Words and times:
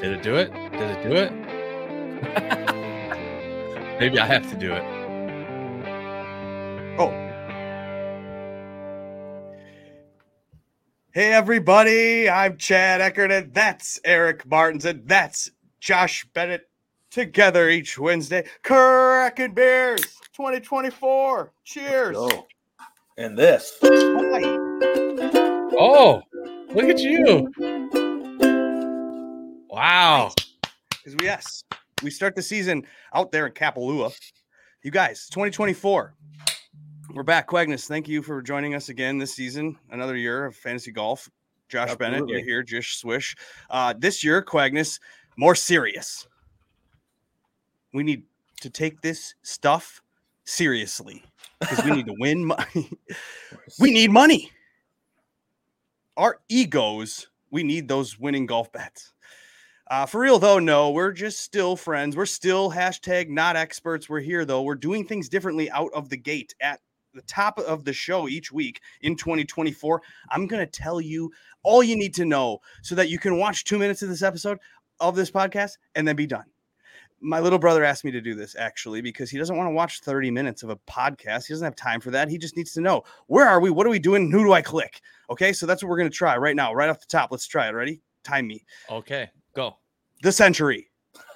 Did 0.00 0.12
it 0.12 0.22
do 0.22 0.36
it? 0.36 0.52
Did 0.72 0.82
it 0.82 1.02
do 1.02 1.12
it? 1.16 1.32
Maybe 4.00 4.18
I 4.18 4.26
have 4.26 4.46
to 4.50 4.56
do 4.56 4.74
it. 4.74 4.82
Oh. 6.98 7.10
Hey, 11.12 11.32
everybody. 11.32 12.28
I'm 12.28 12.58
Chad 12.58 13.00
Eckert, 13.00 13.32
and 13.32 13.54
that's 13.54 13.98
Eric 14.04 14.44
Martens, 14.44 14.84
and 14.84 15.08
that's 15.08 15.50
Josh 15.80 16.26
Bennett 16.34 16.68
together 17.10 17.70
each 17.70 17.98
Wednesday. 17.98 18.46
Cracking 18.62 19.54
Bears 19.54 20.02
2024. 20.34 21.52
Cheers. 21.64 22.16
Go. 22.16 22.46
And 23.16 23.38
this. 23.38 23.78
Hi. 23.82 24.58
Oh, 25.78 26.20
look 26.74 26.84
at 26.84 26.98
you. 26.98 27.50
Wow. 29.76 30.32
Because 30.90 31.16
we, 31.16 31.26
yes, 31.26 31.62
we 32.02 32.08
start 32.08 32.34
the 32.34 32.40
season 32.40 32.86
out 33.12 33.30
there 33.30 33.46
in 33.46 33.52
Kapalua. 33.52 34.10
You 34.82 34.90
guys, 34.90 35.28
2024. 35.28 36.14
We're 37.12 37.22
back. 37.22 37.46
Quagnus, 37.46 37.86
thank 37.86 38.08
you 38.08 38.22
for 38.22 38.40
joining 38.40 38.74
us 38.74 38.88
again 38.88 39.18
this 39.18 39.34
season. 39.34 39.76
Another 39.90 40.16
year 40.16 40.46
of 40.46 40.56
fantasy 40.56 40.92
golf. 40.92 41.28
Josh 41.68 41.94
Bennett, 41.96 42.26
you're 42.26 42.42
here. 42.42 42.62
Jish 42.62 42.96
Swish. 42.96 43.36
Uh, 43.68 43.92
this 43.98 44.24
year, 44.24 44.42
Quagnus, 44.42 44.98
more 45.36 45.54
serious. 45.54 46.26
We 47.92 48.02
need 48.02 48.22
to 48.62 48.70
take 48.70 49.02
this 49.02 49.34
stuff 49.42 50.00
seriously 50.44 51.22
because 51.60 51.84
we 51.84 51.90
need 51.90 52.06
to 52.06 52.16
win 52.18 52.46
money. 52.46 52.90
we 53.78 53.90
need 53.90 54.10
money. 54.10 54.50
Our 56.16 56.40
egos, 56.48 57.28
we 57.50 57.62
need 57.62 57.88
those 57.88 58.18
winning 58.18 58.46
golf 58.46 58.72
bets. 58.72 59.12
Uh, 59.88 60.04
for 60.04 60.20
real 60.20 60.38
though, 60.38 60.58
no, 60.58 60.90
we're 60.90 61.12
just 61.12 61.40
still 61.40 61.76
friends. 61.76 62.16
We're 62.16 62.26
still 62.26 62.70
hashtag 62.70 63.28
not 63.28 63.54
experts. 63.54 64.08
We're 64.08 64.20
here 64.20 64.44
though. 64.44 64.62
We're 64.62 64.74
doing 64.74 65.06
things 65.06 65.28
differently 65.28 65.70
out 65.70 65.90
of 65.94 66.08
the 66.08 66.16
gate 66.16 66.54
at 66.60 66.80
the 67.14 67.22
top 67.22 67.58
of 67.58 67.84
the 67.84 67.92
show 67.92 68.28
each 68.28 68.50
week 68.50 68.80
in 69.02 69.14
2024. 69.16 70.02
I'm 70.30 70.46
going 70.46 70.64
to 70.64 70.70
tell 70.70 71.00
you 71.00 71.30
all 71.62 71.82
you 71.82 71.96
need 71.96 72.14
to 72.14 72.24
know 72.24 72.58
so 72.82 72.94
that 72.96 73.08
you 73.08 73.18
can 73.18 73.38
watch 73.38 73.64
two 73.64 73.78
minutes 73.78 74.02
of 74.02 74.08
this 74.08 74.22
episode 74.22 74.58
of 75.00 75.14
this 75.14 75.30
podcast 75.30 75.78
and 75.94 76.06
then 76.06 76.16
be 76.16 76.26
done. 76.26 76.44
My 77.20 77.40
little 77.40 77.58
brother 77.58 77.82
asked 77.82 78.04
me 78.04 78.10
to 78.10 78.20
do 78.20 78.34
this 78.34 78.56
actually 78.56 79.00
because 79.00 79.30
he 79.30 79.38
doesn't 79.38 79.56
want 79.56 79.68
to 79.68 79.72
watch 79.72 80.00
30 80.00 80.30
minutes 80.30 80.62
of 80.62 80.70
a 80.70 80.76
podcast. 80.76 81.46
He 81.46 81.54
doesn't 81.54 81.64
have 81.64 81.76
time 81.76 82.00
for 82.00 82.10
that. 82.10 82.28
He 82.28 82.38
just 82.38 82.56
needs 82.56 82.72
to 82.72 82.80
know 82.80 83.04
where 83.28 83.48
are 83.48 83.60
we? 83.60 83.70
What 83.70 83.86
are 83.86 83.90
we 83.90 83.98
doing? 83.98 84.30
Who 84.30 84.44
do 84.44 84.52
I 84.52 84.62
click? 84.62 85.00
Okay, 85.30 85.52
so 85.52 85.64
that's 85.64 85.82
what 85.82 85.88
we're 85.88 85.96
going 85.96 86.10
to 86.10 86.16
try 86.16 86.36
right 86.36 86.56
now, 86.56 86.74
right 86.74 86.90
off 86.90 87.00
the 87.00 87.06
top. 87.06 87.30
Let's 87.30 87.46
try 87.46 87.68
it. 87.68 87.72
Ready? 87.72 88.02
Time 88.26 88.48
me 88.48 88.64
Okay, 88.90 89.30
go. 89.56 89.78
The 90.22 90.30
Sentry. 90.30 90.88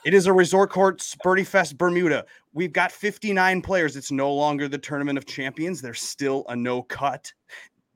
It 0.05 0.15
is 0.15 0.27
a 0.27 0.33
resort 0.33 0.71
courts 0.71 1.17
Birdie 1.23 1.45
Fest 1.45 1.77
Bermuda. 1.77 2.25
We've 2.53 2.73
got 2.73 2.93
59 2.93 3.63
players. 3.63 3.97
It's 3.97 4.13
no 4.13 4.33
longer 4.33 4.69
the 4.69 4.79
Tournament 4.79 5.19
of 5.19 5.27
Champions. 5.27 5.81
There's 5.81 6.01
still 6.01 6.45
a 6.49 6.57
no 6.57 6.83
cut. 6.83 7.33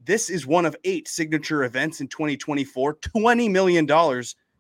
This 0.03 0.29
is 0.29 0.47
one 0.47 0.67
of 0.67 0.77
eight 0.85 1.09
signature 1.09 1.65
events 1.65 2.01
in 2.01 2.09
2024. 2.09 2.97
$20 2.97 3.51
million 3.51 3.87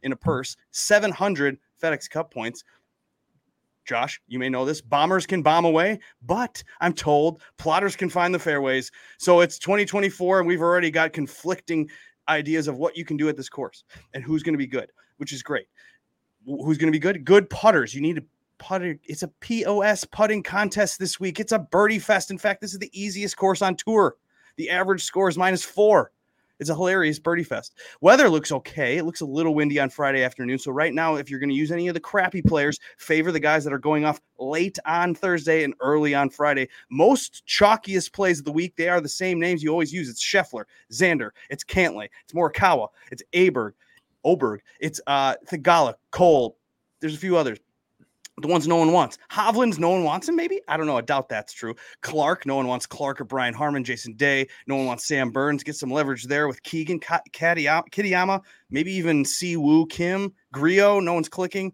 in 0.02 0.12
a 0.12 0.16
purse, 0.16 0.56
700 0.70 1.58
FedEx 1.82 2.08
Cup 2.08 2.32
points. 2.32 2.62
Josh, 3.86 4.20
you 4.26 4.38
may 4.38 4.48
know 4.48 4.64
this. 4.64 4.80
Bombers 4.80 5.26
can 5.26 5.42
bomb 5.42 5.66
away, 5.66 5.98
but 6.22 6.62
I'm 6.80 6.94
told 6.94 7.42
plotters 7.58 7.96
can 7.96 8.08
find 8.08 8.34
the 8.34 8.38
fairways. 8.38 8.90
So 9.18 9.40
it's 9.40 9.58
2024, 9.58 10.40
and 10.40 10.48
we've 10.48 10.62
already 10.62 10.90
got 10.90 11.12
conflicting 11.12 11.90
ideas 12.28 12.68
of 12.68 12.76
what 12.76 12.96
you 12.96 13.04
can 13.04 13.16
do 13.16 13.28
at 13.28 13.36
this 13.36 13.48
course 13.48 13.84
and 14.14 14.24
who's 14.24 14.42
going 14.42 14.54
to 14.54 14.58
be 14.58 14.66
good, 14.66 14.90
which 15.18 15.32
is 15.32 15.42
great 15.42 15.66
who's 16.46 16.78
going 16.78 16.88
to 16.88 16.96
be 16.96 16.98
good? 16.98 17.24
Good 17.24 17.48
putters. 17.50 17.94
You 17.94 18.00
need 18.00 18.18
a 18.18 18.22
putter. 18.58 18.98
It's 19.04 19.22
a 19.22 19.28
POS 19.40 20.04
putting 20.04 20.42
contest 20.42 20.98
this 20.98 21.18
week. 21.18 21.40
It's 21.40 21.52
a 21.52 21.58
birdie 21.58 21.98
fest. 21.98 22.30
In 22.30 22.38
fact, 22.38 22.60
this 22.60 22.72
is 22.72 22.78
the 22.78 22.90
easiest 22.92 23.36
course 23.36 23.62
on 23.62 23.76
tour. 23.76 24.16
The 24.56 24.70
average 24.70 25.02
score 25.02 25.28
is 25.28 25.38
minus 25.38 25.64
four. 25.64 26.12
It's 26.60 26.70
a 26.70 26.74
hilarious 26.74 27.18
birdie 27.18 27.42
fest. 27.42 27.78
Weather 28.00 28.28
looks 28.28 28.52
okay. 28.52 28.96
It 28.96 29.04
looks 29.04 29.22
a 29.22 29.26
little 29.26 29.54
windy 29.54 29.80
on 29.80 29.90
Friday 29.90 30.22
afternoon. 30.22 30.58
So 30.58 30.70
right 30.70 30.94
now, 30.94 31.16
if 31.16 31.28
you're 31.28 31.40
going 31.40 31.50
to 31.50 31.54
use 31.54 31.72
any 31.72 31.88
of 31.88 31.94
the 31.94 32.00
crappy 32.00 32.42
players, 32.42 32.78
favor 32.96 33.32
the 33.32 33.40
guys 33.40 33.64
that 33.64 33.72
are 33.72 33.78
going 33.78 34.04
off 34.04 34.20
late 34.38 34.78
on 34.86 35.14
Thursday 35.14 35.64
and 35.64 35.74
early 35.80 36.14
on 36.14 36.30
Friday. 36.30 36.68
Most 36.90 37.42
chalkiest 37.46 38.12
plays 38.12 38.38
of 38.38 38.44
the 38.44 38.52
week, 38.52 38.76
they 38.76 38.88
are 38.88 39.00
the 39.00 39.08
same 39.08 39.40
names 39.40 39.62
you 39.62 39.70
always 39.70 39.92
use. 39.92 40.08
It's 40.08 40.24
Scheffler, 40.24 40.64
Xander, 40.92 41.30
it's 41.50 41.64
Cantlay, 41.64 42.08
it's 42.22 42.32
Morikawa, 42.32 42.88
it's 43.10 43.22
Aberg, 43.32 43.72
Oberg, 44.24 44.60
it's 44.80 45.00
uh 45.06 45.34
Theegala, 45.46 45.94
Cole. 46.12 46.56
There's 47.00 47.14
a 47.14 47.18
few 47.18 47.36
others. 47.36 47.58
The 48.40 48.48
ones 48.48 48.66
no 48.66 48.76
one 48.76 48.90
wants. 48.90 49.16
Hovland's 49.30 49.78
no 49.78 49.90
one 49.90 50.02
wants 50.02 50.28
him, 50.28 50.34
maybe? 50.34 50.60
I 50.66 50.76
don't 50.76 50.86
know. 50.86 50.98
I 50.98 51.02
doubt 51.02 51.28
that's 51.28 51.52
true. 51.52 51.76
Clark, 52.00 52.46
no 52.46 52.56
one 52.56 52.66
wants 52.66 52.84
Clark 52.84 53.20
or 53.20 53.24
Brian 53.24 53.54
Harman, 53.54 53.84
Jason 53.84 54.14
Day. 54.14 54.48
No 54.66 54.74
one 54.74 54.86
wants 54.86 55.06
Sam 55.06 55.30
Burns. 55.30 55.62
Get 55.62 55.76
some 55.76 55.90
leverage 55.90 56.24
there 56.24 56.48
with 56.48 56.60
Keegan, 56.64 56.98
Kitayama, 56.98 58.40
maybe 58.70 58.92
even 58.92 59.24
Si 59.24 59.56
Woo 59.56 59.86
Kim, 59.86 60.32
Grillo. 60.52 60.98
No 60.98 61.14
one's 61.14 61.28
clicking. 61.28 61.72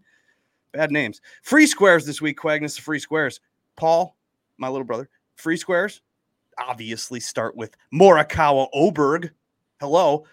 Bad 0.71 0.91
names. 0.91 1.19
Free 1.41 1.65
squares 1.65 2.05
this 2.05 2.21
week, 2.21 2.39
Quagnus. 2.39 2.79
Free 2.79 2.99
squares. 2.99 3.39
Paul, 3.75 4.15
my 4.57 4.69
little 4.69 4.85
brother. 4.85 5.09
Free 5.35 5.57
squares. 5.57 6.01
Obviously, 6.59 7.19
start 7.19 7.55
with 7.55 7.75
Morikawa 7.91 8.67
Oberg. 8.73 9.31
Hello. 9.79 10.25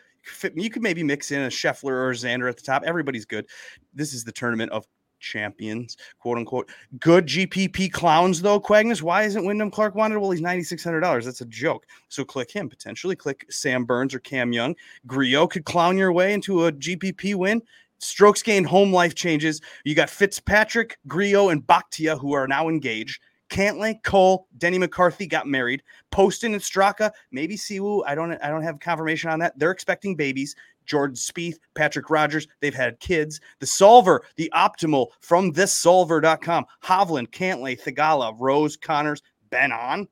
You 0.54 0.68
could 0.68 0.82
maybe 0.82 1.02
mix 1.02 1.30
in 1.30 1.40
a 1.40 1.48
Scheffler 1.48 1.92
or 1.92 2.10
a 2.10 2.14
Xander 2.14 2.50
at 2.50 2.56
the 2.58 2.62
top. 2.62 2.82
Everybody's 2.84 3.24
good. 3.24 3.46
This 3.94 4.12
is 4.12 4.24
the 4.24 4.32
tournament 4.32 4.70
of 4.72 4.86
champions, 5.18 5.96
quote 6.18 6.38
unquote. 6.38 6.70
Good 6.98 7.26
GPP 7.26 7.92
clowns, 7.92 8.42
though, 8.42 8.60
Quagnus. 8.60 9.02
Why 9.02 9.24
isn't 9.24 9.44
Wyndham 9.44 9.70
Clark 9.70 9.94
wanted? 9.94 10.18
Well, 10.18 10.30
he's 10.30 10.40
$9,600. 10.40 11.24
That's 11.24 11.40
a 11.40 11.46
joke. 11.46 11.86
So 12.08 12.24
click 12.24 12.50
him 12.50 12.68
potentially. 12.68 13.16
Click 13.16 13.46
Sam 13.50 13.84
Burns 13.84 14.14
or 14.14 14.20
Cam 14.20 14.52
Young. 14.52 14.74
Grillo 15.06 15.46
could 15.46 15.64
clown 15.64 15.96
your 15.96 16.12
way 16.12 16.32
into 16.32 16.66
a 16.66 16.72
GPP 16.72 17.34
win. 17.34 17.62
Strokes 18.00 18.42
gained 18.42 18.66
home 18.66 18.92
life 18.92 19.14
changes. 19.14 19.60
You 19.84 19.94
got 19.94 20.10
Fitzpatrick, 20.10 20.98
Grillo, 21.08 21.48
and 21.48 21.66
Bhatia, 21.66 22.18
who 22.18 22.32
are 22.32 22.46
now 22.46 22.68
engaged. 22.68 23.20
Cantlay, 23.48 24.02
Cole, 24.02 24.46
Denny 24.58 24.78
McCarthy 24.78 25.26
got 25.26 25.46
married. 25.46 25.82
Poston 26.10 26.52
and 26.52 26.62
Straka, 26.62 27.10
maybe 27.32 27.56
Siwoo. 27.56 28.02
I 28.06 28.14
don't 28.14 28.32
I 28.42 28.48
don't 28.48 28.62
have 28.62 28.78
confirmation 28.78 29.30
on 29.30 29.38
that. 29.40 29.58
They're 29.58 29.70
expecting 29.70 30.14
babies. 30.14 30.54
Jordan 30.88 31.15
Spieth, 31.15 31.59
Patrick 31.75 32.10
Rodgers, 32.10 32.49
they've 32.60 32.75
had 32.75 32.99
kids. 32.99 33.41
The 33.60 33.66
solver, 33.66 34.25
the 34.37 34.50
optimal 34.54 35.09
from 35.21 35.53
thissolver.com. 35.53 36.65
Hovland, 36.82 37.28
Cantlay, 37.28 37.81
Theegala, 37.81 38.34
Rose, 38.38 38.76
Conners, 38.76 39.22
Ben 39.50 39.71
An. 39.71 40.09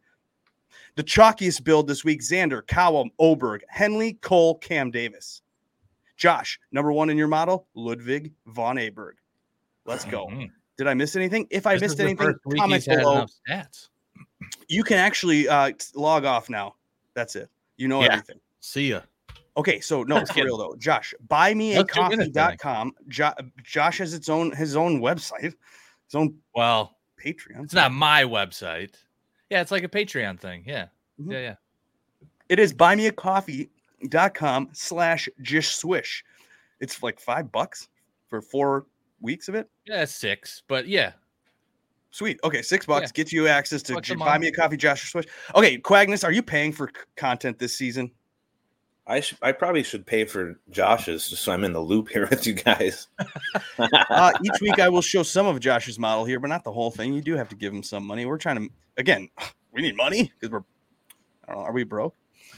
The 0.95 1.03
chalkiest 1.03 1.65
build 1.65 1.89
this 1.89 2.05
week 2.05 2.21
Xander, 2.21 2.65
Cowell, 2.67 3.09
Oberg, 3.19 3.63
Henley, 3.69 4.15
Cole, 4.15 4.57
Cam 4.59 4.91
Davis. 4.91 5.43
Josh, 6.17 6.59
number 6.73 6.93
one 6.93 7.11
in 7.11 7.19
your 7.19 7.29
model, 7.29 7.67
Ludwig 7.75 8.33
von 8.47 8.77
Aberg. 8.77 9.13
Let's 9.85 10.05
go. 10.05 10.27
Mhm. 10.29 10.51
Did 10.79 10.87
I 10.87 10.95
miss 10.95 11.17
anything? 11.17 11.47
If 11.51 11.67
I 11.67 11.75
This 11.75 11.83
missed 11.83 12.01
anything, 12.01 12.19
first 12.45 12.59
comment 12.59 12.85
below. 12.87 13.27
stats. 13.49 13.89
You 14.69 14.83
can 14.85 14.99
actually 14.99 15.49
uh, 15.49 15.73
log 15.95 16.25
off 16.25 16.49
now. 16.51 16.75
That's 17.15 17.37
it. 17.37 17.49
You 17.77 17.89
know 17.89 18.01
Yeah. 18.03 18.13
everything. 18.13 18.41
See 18.61 18.91
ya. 18.91 19.01
Okay, 19.56 19.81
so 19.81 20.03
no, 20.03 20.25
for 20.27 20.44
real 20.44 20.59
though, 20.59 20.75
Josh, 20.78 21.15
Let's 21.31 21.53
do 21.53 21.56
anything. 21.72 22.33
buymeacoffee.com. 22.33 22.93
Jo- 23.09 23.33
Josh 23.62 23.99
has 23.99 24.12
its 24.15 24.28
own 24.28 24.53
his 24.53 24.77
own 24.77 25.00
website, 25.00 25.41
his 25.43 26.15
own 26.15 26.37
Well, 26.55 26.97
Patreon. 27.25 27.65
it's 27.65 27.72
not 27.75 27.91
my 27.93 28.22
website. 28.25 28.95
Yeah, 29.50 29.62
it's 29.62 29.71
like 29.71 29.84
a 29.84 29.89
Patreon 29.89 30.39
thing. 30.39 30.65
Yeah. 30.66 30.89
Mhm. 31.21 31.33
Yeah, 31.33 31.39
yeah. 31.39 31.54
It 32.48 32.59
is 32.59 32.75
buymeacoffee.com 32.75 34.69
slash 34.72 35.28
jish 35.42 35.75
swish. 35.75 36.25
It's 36.81 37.03
like 37.03 37.19
five 37.19 37.51
bucks 37.51 37.89
for 38.28 38.42
four 38.42 38.86
weeks 39.21 39.48
of 39.48 39.54
it. 39.54 39.71
Yeah, 39.86 40.04
six, 40.04 40.63
but 40.69 40.86
yeah. 40.86 41.13
Sweet. 42.10 42.39
Okay, 42.45 42.63
six 42.63 42.86
bucks 42.86 43.09
Yeah. 43.10 43.13
gets 43.15 43.33
you 43.33 43.48
access 43.48 43.83
to 43.84 43.95
Bucks 43.95 44.09
a 44.09 44.13
J- 44.13 44.16
month. 44.16 44.28
buy 44.31 44.39
me 44.39 44.47
a 44.48 44.53
coffee, 44.53 44.77
Josh 44.77 45.03
or 45.04 45.07
Swish. 45.07 45.27
Okay, 45.54 45.78
Quagnus, 45.78 46.25
are 46.25 46.33
you 46.33 46.42
paying 46.42 46.72
for 46.72 46.89
c- 46.89 47.03
content 47.16 47.59
this 47.59 47.75
season? 47.77 48.10
I 49.07 49.21
should 49.21 49.39
I 49.41 49.53
probably 49.53 49.83
should 49.83 50.05
pay 50.05 50.25
for 50.25 50.59
Josh's 50.71 51.29
just 51.29 51.43
so 51.43 51.53
I'm 51.53 51.65
in 51.65 51.73
the 51.73 51.81
loop 51.81 52.09
here 52.09 52.27
with 52.31 52.47
you 52.47 52.55
guys. 52.55 53.09
Uh, 53.79 54.33
each 54.43 54.61
week 54.61 54.79
I 54.79 54.89
will 54.89 55.03
show 55.03 55.23
some 55.23 55.47
of 55.47 55.61
Josh's 55.61 55.99
model 55.99 56.25
here, 56.25 56.41
but 56.41 56.49
not 56.49 56.65
the 56.65 56.73
whole 56.73 56.91
thing. 56.91 57.13
You 57.13 57.21
do 57.21 57.37
have 57.37 57.49
to 57.51 57.57
give 57.57 57.73
him 57.73 57.83
some 57.83 58.07
money. 58.07 58.25
We're 58.25 58.39
trying 58.39 58.57
to 58.57 58.69
again, 58.97 59.29
we 59.73 59.83
need 59.83 59.97
money 59.97 60.33
because 60.35 60.51
we're 60.53 60.65
I 61.47 61.53
don't 61.53 61.63
know, 61.63 61.67
are 61.67 61.73
we 61.73 61.85
broke? 61.85 62.15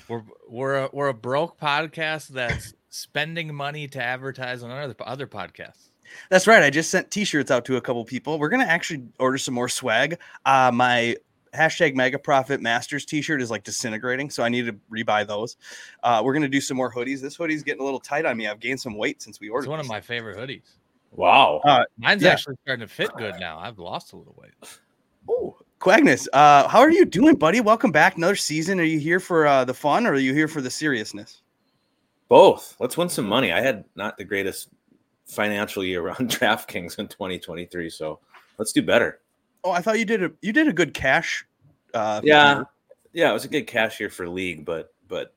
We're 0.09 0.23
we're 0.49 0.85
a, 0.85 0.91
we're 0.93 1.09
a 1.09 1.15
broke 1.15 1.59
podcast 1.59 2.29
that's 2.29 2.75
spending 2.89 3.55
money 3.55 3.89
to 3.89 4.03
advertise 4.03 4.62
on 4.62 4.71
other 4.71 4.95
other 5.00 5.27
podcasts. 5.27 5.91
That's 6.31 6.47
right. 6.47 6.62
I 6.62 6.71
just 6.71 6.91
sent 6.91 7.11
t-shirts 7.11 7.50
out 7.50 7.65
to 7.67 7.77
a 7.77 7.81
couple 7.81 8.05
people. 8.05 8.39
We're 8.39 8.49
gonna 8.49 8.65
actually 8.65 9.05
order 9.19 9.39
some 9.39 9.55
more 9.55 9.69
swag. 9.69 10.19
Uh 10.45 10.71
my 10.73 11.17
hashtag 11.55 11.95
mega 11.95 12.19
profit 12.19 12.61
masters 12.61 13.05
t-shirt 13.05 13.41
is 13.43 13.50
like 13.50 13.65
disintegrating, 13.65 14.31
so 14.31 14.43
I 14.43 14.49
need 14.49 14.67
to 14.67 14.77
rebuy 14.91 15.27
those. 15.27 15.56
Uh 16.03 16.23
we're 16.25 16.33
gonna 16.35 16.49
do 16.49 16.61
some 16.61 16.77
more 16.77 16.93
hoodies. 16.93 17.21
This 17.21 17.37
hoodie's 17.37 17.62
getting 17.62 17.81
a 17.83 17.85
little 17.85 18.00
tight 18.00 18.25
on 18.27 18.37
me. 18.37 18.47
I've 18.47 18.61
gained 18.61 18.81
some 18.81 18.97
weight 18.97 19.23
since 19.23 19.41
we 19.41 19.49
ordered. 19.49 19.65
It's 19.65 19.71
one 19.71 19.81
of 19.81 19.89
my 19.89 20.00
favorite 20.00 20.37
hoodies. 20.37 20.62
Wow. 21.12 21.61
Uh, 21.65 21.85
Mine's 21.97 22.23
Yeah. 22.23 22.31
actually 22.33 22.56
starting 22.62 22.87
to 22.87 22.93
fit 22.93 23.11
good 23.17 23.37
now. 23.41 23.59
I've 23.59 23.79
lost 23.79 24.12
a 24.12 24.17
little 24.17 24.35
weight. 24.39 24.53
Oh, 25.29 25.56
Quagnus, 25.81 26.27
uh, 26.33 26.69
how 26.69 26.81
are 26.81 26.91
you 26.91 27.05
doing, 27.05 27.37
buddy? 27.37 27.61
Welcome 27.61 27.93
back. 27.93 28.17
Another 28.17 28.37
season. 28.37 28.79
Are 28.79 28.85
you 28.85 28.99
here 28.99 29.21
for 29.21 29.47
uh, 29.47 29.65
the 29.65 29.73
fun 29.75 30.06
or 30.06 30.12
are 30.12 30.19
you 30.19 30.35
here 30.35 30.49
for 30.49 30.61
the 30.61 30.71
seriousness? 30.71 31.41
Both. 32.29 32.77
Let's 32.79 32.97
win 32.99 33.09
some 33.09 33.27
money. 33.27 33.53
I 33.53 33.61
had 33.62 33.85
not 33.95 34.19
the 34.19 34.25
greatest 34.25 34.69
financial 35.27 35.83
year 35.85 36.09
on 36.09 36.17
DraftKings 36.29 36.99
in 36.99 37.09
2023, 37.09 37.89
so 37.91 38.19
let's 38.59 38.73
do 38.73 38.83
better. 38.83 39.21
Oh, 39.64 39.70
I 39.70 39.81
thought 39.81 39.99
you 39.99 40.05
did 40.05 40.22
a 40.22 40.31
you 40.43 40.52
did 40.52 40.69
a 40.69 40.72
good 40.72 40.94
cash. 40.94 41.46
Uh, 41.94 42.20
Yeah. 42.25 42.62
Yeah, 43.12 43.31
it 43.31 43.32
was 43.32 43.44
a 43.44 43.49
good 43.49 43.66
cash 43.66 43.99
year 44.00 44.10
for 44.10 44.28
league, 44.28 44.64
but 44.64 44.93
but 45.08 45.34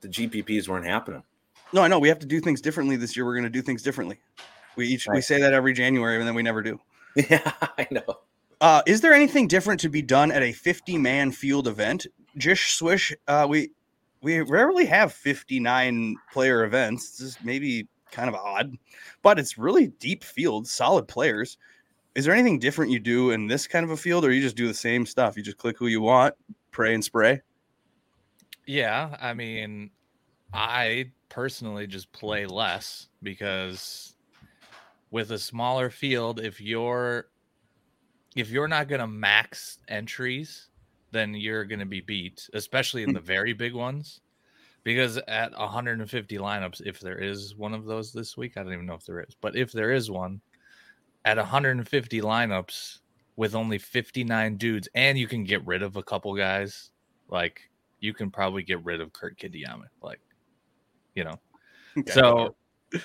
the 0.00 0.08
GPPs 0.08 0.68
weren't 0.68 0.86
happening. 0.86 1.22
No, 1.72 1.82
I 1.82 1.88
know 1.88 1.98
we 1.98 2.08
have 2.08 2.18
to 2.20 2.26
do 2.26 2.40
things 2.40 2.60
differently 2.60 2.96
this 2.96 3.16
year. 3.16 3.24
We're 3.26 3.34
going 3.34 3.44
to 3.44 3.50
do 3.50 3.62
things 3.62 3.82
differently. 3.82 4.18
We 4.76 4.86
each 4.86 5.06
we 5.08 5.20
say 5.20 5.40
that 5.40 5.52
every 5.52 5.72
January 5.72 6.18
and 6.18 6.26
then 6.26 6.34
we 6.34 6.42
never 6.42 6.62
do. 6.62 6.80
Yeah, 7.30 7.52
I 7.76 7.88
know. 7.90 8.20
Uh, 8.60 8.82
is 8.86 9.00
there 9.00 9.12
anything 9.12 9.48
different 9.48 9.80
to 9.80 9.88
be 9.88 10.02
done 10.02 10.30
at 10.30 10.42
a 10.42 10.52
50 10.52 10.98
man 10.98 11.32
field 11.32 11.66
event? 11.66 12.06
Jish 12.36 12.74
Swish, 12.76 13.12
uh, 13.26 13.46
we 13.48 13.70
we 14.20 14.40
rarely 14.40 14.84
have 14.86 15.12
59 15.12 16.14
player 16.32 16.64
events. 16.64 17.18
This 17.18 17.28
is 17.28 17.38
maybe 17.42 17.88
kind 18.12 18.28
of 18.28 18.34
odd, 18.34 18.76
but 19.22 19.38
it's 19.38 19.58
really 19.58 19.88
deep 19.88 20.22
field, 20.22 20.66
solid 20.68 21.08
players. 21.08 21.56
Is 22.14 22.24
there 22.24 22.34
anything 22.34 22.58
different 22.58 22.90
you 22.90 22.98
do 22.98 23.30
in 23.30 23.46
this 23.46 23.66
kind 23.66 23.84
of 23.84 23.90
a 23.90 23.96
field, 23.96 24.24
or 24.24 24.32
you 24.32 24.40
just 24.42 24.56
do 24.56 24.66
the 24.66 24.74
same 24.74 25.06
stuff? 25.06 25.36
You 25.36 25.42
just 25.42 25.56
click 25.58 25.78
who 25.78 25.86
you 25.86 26.00
want, 26.00 26.34
pray 26.72 26.94
and 26.94 27.04
spray. 27.04 27.42
Yeah, 28.66 29.16
I 29.20 29.34
mean, 29.34 29.92
I 30.52 31.12
personally 31.28 31.86
just 31.86 32.12
play 32.12 32.46
less 32.46 33.08
because 33.22 34.16
with 35.10 35.32
a 35.32 35.38
smaller 35.38 35.90
field, 35.90 36.40
if 36.40 36.60
you're 36.60 37.30
if 38.36 38.50
you're 38.50 38.68
not 38.68 38.88
going 38.88 39.00
to 39.00 39.06
max 39.06 39.78
entries, 39.88 40.68
then 41.10 41.34
you're 41.34 41.64
going 41.64 41.78
to 41.80 41.86
be 41.86 42.00
beat, 42.00 42.48
especially 42.54 43.02
in 43.02 43.12
Hmm. 43.12 43.14
the 43.14 43.20
very 43.20 43.52
big 43.52 43.74
ones. 43.74 44.20
Because 44.84 45.18
at 45.28 45.52
150 45.58 46.38
lineups, 46.38 46.82
if 46.86 47.00
there 47.00 47.18
is 47.18 47.56
one 47.56 47.74
of 47.74 47.84
those 47.86 48.12
this 48.12 48.36
week, 48.36 48.56
I 48.56 48.62
don't 48.64 48.72
even 48.72 48.86
know 48.86 48.94
if 48.94 49.04
there 49.06 49.20
is, 49.20 49.34
but 49.40 49.56
if 49.56 49.72
there 49.72 49.92
is 49.92 50.10
one, 50.10 50.42
at 51.28 51.36
150 51.36 52.22
lineups 52.22 53.00
with 53.36 53.54
only 53.54 53.76
59 53.76 54.56
dudes, 54.56 54.88
and 54.94 55.18
you 55.18 55.28
can 55.28 55.44
get 55.44 55.64
rid 55.66 55.82
of 55.82 55.96
a 55.96 56.02
couple 56.02 56.34
guys, 56.34 56.90
like 57.28 57.60
you 58.00 58.14
can 58.14 58.30
probably 58.30 58.62
get 58.62 58.82
rid 58.82 59.02
of 59.02 59.12
Kurt 59.12 59.38
Kitayama. 59.38 59.84
Like, 60.02 60.20
you 61.14 61.24
know, 61.24 61.38
Okay. 61.98 62.12
so 62.12 62.56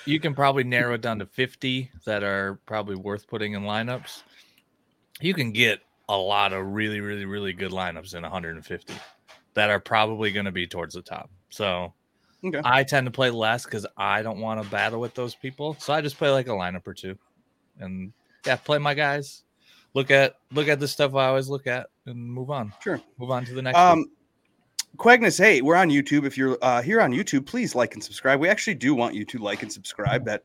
you 0.06 0.18
can 0.20 0.34
probably 0.34 0.64
narrow 0.64 0.94
it 0.94 1.02
down 1.02 1.18
to 1.18 1.26
50 1.26 1.90
that 2.06 2.22
are 2.22 2.58
probably 2.64 2.96
worth 2.96 3.28
putting 3.28 3.52
in 3.52 3.62
lineups. 3.62 4.22
You 5.20 5.34
can 5.34 5.52
get 5.52 5.80
a 6.08 6.16
lot 6.16 6.54
of 6.54 6.64
really, 6.64 7.00
really, 7.00 7.26
really 7.26 7.52
good 7.52 7.72
lineups 7.72 8.14
in 8.14 8.22
150 8.22 8.94
that 9.52 9.68
are 9.68 9.80
probably 9.80 10.32
going 10.32 10.46
to 10.46 10.52
be 10.52 10.66
towards 10.66 10.94
the 10.94 11.02
top. 11.02 11.28
So 11.50 11.92
Okay. 12.42 12.60
I 12.64 12.84
tend 12.84 13.06
to 13.06 13.10
play 13.10 13.30
less 13.30 13.64
because 13.64 13.86
I 13.98 14.22
don't 14.22 14.38
want 14.38 14.62
to 14.62 14.70
battle 14.70 15.00
with 15.00 15.14
those 15.14 15.34
people. 15.34 15.76
So 15.78 15.92
I 15.92 16.00
just 16.00 16.16
play 16.16 16.30
like 16.30 16.46
a 16.46 16.52
lineup 16.52 16.86
or 16.86 16.94
two, 16.94 17.18
and 17.80 18.12
yeah, 18.46 18.56
play 18.56 18.78
my 18.78 18.94
guys. 18.94 19.44
Look 19.94 20.10
at 20.10 20.36
look 20.52 20.68
at 20.68 20.80
the 20.80 20.88
stuff 20.88 21.14
I 21.14 21.26
always 21.26 21.48
look 21.48 21.66
at 21.66 21.86
and 22.06 22.16
move 22.16 22.50
on. 22.50 22.72
Sure. 22.82 23.00
Move 23.18 23.30
on 23.30 23.44
to 23.44 23.54
the 23.54 23.62
next. 23.62 23.78
Um, 23.78 24.06
Quagnus, 24.96 25.38
hey, 25.38 25.60
we're 25.60 25.76
on 25.76 25.88
YouTube. 25.88 26.24
If 26.24 26.38
you're 26.38 26.56
uh, 26.62 26.80
here 26.80 27.00
on 27.00 27.12
YouTube, 27.12 27.46
please 27.46 27.74
like 27.74 27.94
and 27.94 28.02
subscribe. 28.02 28.38
We 28.38 28.48
actually 28.48 28.74
do 28.74 28.94
want 28.94 29.14
you 29.14 29.24
to 29.24 29.38
like 29.38 29.62
and 29.62 29.72
subscribe. 29.72 30.24
That's 30.24 30.44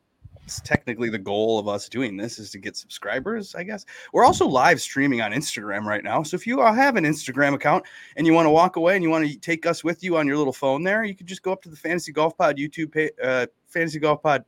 technically 0.63 1.09
the 1.09 1.19
goal 1.19 1.59
of 1.59 1.67
us 1.67 1.87
doing 1.87 2.17
this 2.17 2.39
is 2.39 2.49
to 2.51 2.57
get 2.57 2.75
subscribers. 2.75 3.53
I 3.53 3.63
guess 3.63 3.85
we're 4.11 4.25
also 4.25 4.47
live 4.47 4.81
streaming 4.81 5.21
on 5.21 5.31
Instagram 5.31 5.83
right 5.83 6.03
now. 6.03 6.23
So 6.23 6.35
if 6.35 6.47
you 6.47 6.59
have 6.61 6.95
an 6.95 7.03
Instagram 7.03 7.53
account 7.53 7.85
and 8.15 8.25
you 8.25 8.33
want 8.33 8.47
to 8.47 8.49
walk 8.49 8.75
away 8.75 8.95
and 8.95 9.03
you 9.03 9.11
want 9.11 9.27
to 9.27 9.37
take 9.37 9.67
us 9.67 9.83
with 9.83 10.03
you 10.03 10.17
on 10.17 10.25
your 10.25 10.37
little 10.37 10.53
phone 10.53 10.83
there, 10.83 11.03
you 11.03 11.15
could 11.15 11.27
just 11.27 11.43
go 11.43 11.51
up 11.51 11.61
to 11.63 11.69
the 11.69 11.75
Fantasy 11.75 12.11
Golf 12.11 12.35
Pod 12.35 12.57
YouTube 12.57 12.91
page, 12.91 13.11
uh, 13.23 13.45
Fantasy 13.67 13.99
Golf 13.99 14.23
Pod 14.23 14.43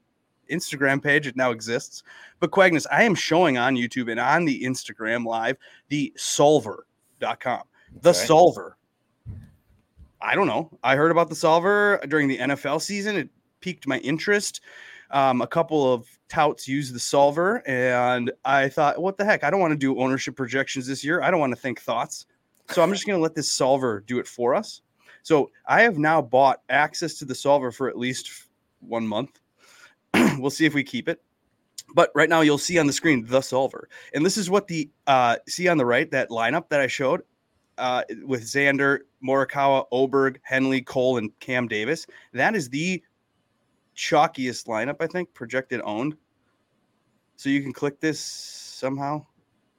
Instagram 0.51 1.01
page. 1.01 1.27
It 1.27 1.35
now 1.35 1.51
exists. 1.51 2.03
But 2.39 2.51
Quagnus, 2.51 2.85
I 2.91 3.03
am 3.03 3.15
showing 3.15 3.57
on 3.57 3.75
YouTube 3.75 4.11
and 4.11 4.19
on 4.19 4.45
the 4.45 4.61
Instagram 4.63 5.25
live 5.25 5.57
the 5.89 6.13
solver.com. 6.17 7.63
The 8.01 8.09
Okay. 8.09 8.25
solver. 8.25 8.77
I 10.21 10.35
don't 10.35 10.47
know. 10.47 10.69
I 10.83 10.95
heard 10.95 11.11
about 11.11 11.29
the 11.29 11.35
solver 11.35 11.99
during 12.07 12.27
the 12.27 12.37
NFL 12.37 12.79
season. 12.81 13.15
It 13.15 13.29
piqued 13.59 13.87
my 13.87 13.97
interest. 13.99 14.61
Um, 15.09 15.41
a 15.41 15.47
couple 15.47 15.91
of 15.93 16.07
touts 16.29 16.67
used 16.67 16.93
the 16.93 16.99
solver, 16.99 17.61
and 17.67 18.31
I 18.45 18.69
thought, 18.69 19.01
what 19.01 19.17
the 19.17 19.25
heck? 19.25 19.43
I 19.43 19.49
don't 19.49 19.59
want 19.59 19.71
to 19.71 19.77
do 19.77 19.99
ownership 19.99 20.37
projections 20.37 20.87
this 20.87 21.03
year. 21.03 21.21
I 21.21 21.29
don't 21.31 21.39
want 21.41 21.53
to 21.53 21.59
think 21.59 21.81
thoughts. 21.81 22.27
So 22.69 22.81
I'm 22.81 22.93
just 22.93 23.05
going 23.05 23.17
to 23.17 23.21
let 23.21 23.35
this 23.35 23.51
solver 23.51 24.01
do 24.07 24.19
it 24.19 24.27
for 24.27 24.55
us. 24.55 24.81
So 25.23 25.51
I 25.65 25.81
have 25.81 25.97
now 25.97 26.21
bought 26.21 26.61
access 26.69 27.15
to 27.15 27.25
the 27.25 27.35
solver 27.35 27.71
for 27.71 27.89
at 27.89 27.97
least 27.97 28.31
one 28.79 29.05
month. 29.05 29.40
we'll 30.37 30.49
see 30.49 30.65
if 30.65 30.73
we 30.73 30.83
keep 30.83 31.09
it. 31.09 31.21
But 31.93 32.11
right 32.15 32.29
now, 32.29 32.41
you'll 32.41 32.57
see 32.57 32.79
on 32.79 32.87
the 32.87 32.93
screen 32.93 33.25
the 33.25 33.41
solver, 33.41 33.89
and 34.13 34.25
this 34.25 34.37
is 34.37 34.49
what 34.49 34.67
the 34.67 34.89
uh, 35.07 35.37
see 35.47 35.67
on 35.67 35.77
the 35.77 35.85
right 35.85 36.09
that 36.11 36.29
lineup 36.29 36.69
that 36.69 36.79
I 36.79 36.87
showed 36.87 37.23
uh, 37.77 38.03
with 38.23 38.43
Xander, 38.43 38.99
Morikawa, 39.25 39.85
Oberg, 39.91 40.39
Henley, 40.43 40.81
Cole, 40.81 41.17
and 41.17 41.37
Cam 41.39 41.67
Davis. 41.67 42.05
That 42.33 42.55
is 42.55 42.69
the 42.69 43.03
chalkiest 43.95 44.67
lineup, 44.67 44.97
I 44.99 45.07
think, 45.07 45.33
projected 45.33 45.81
owned. 45.83 46.15
So 47.35 47.49
you 47.49 47.61
can 47.61 47.73
click 47.73 47.99
this 47.99 48.19
somehow 48.19 49.25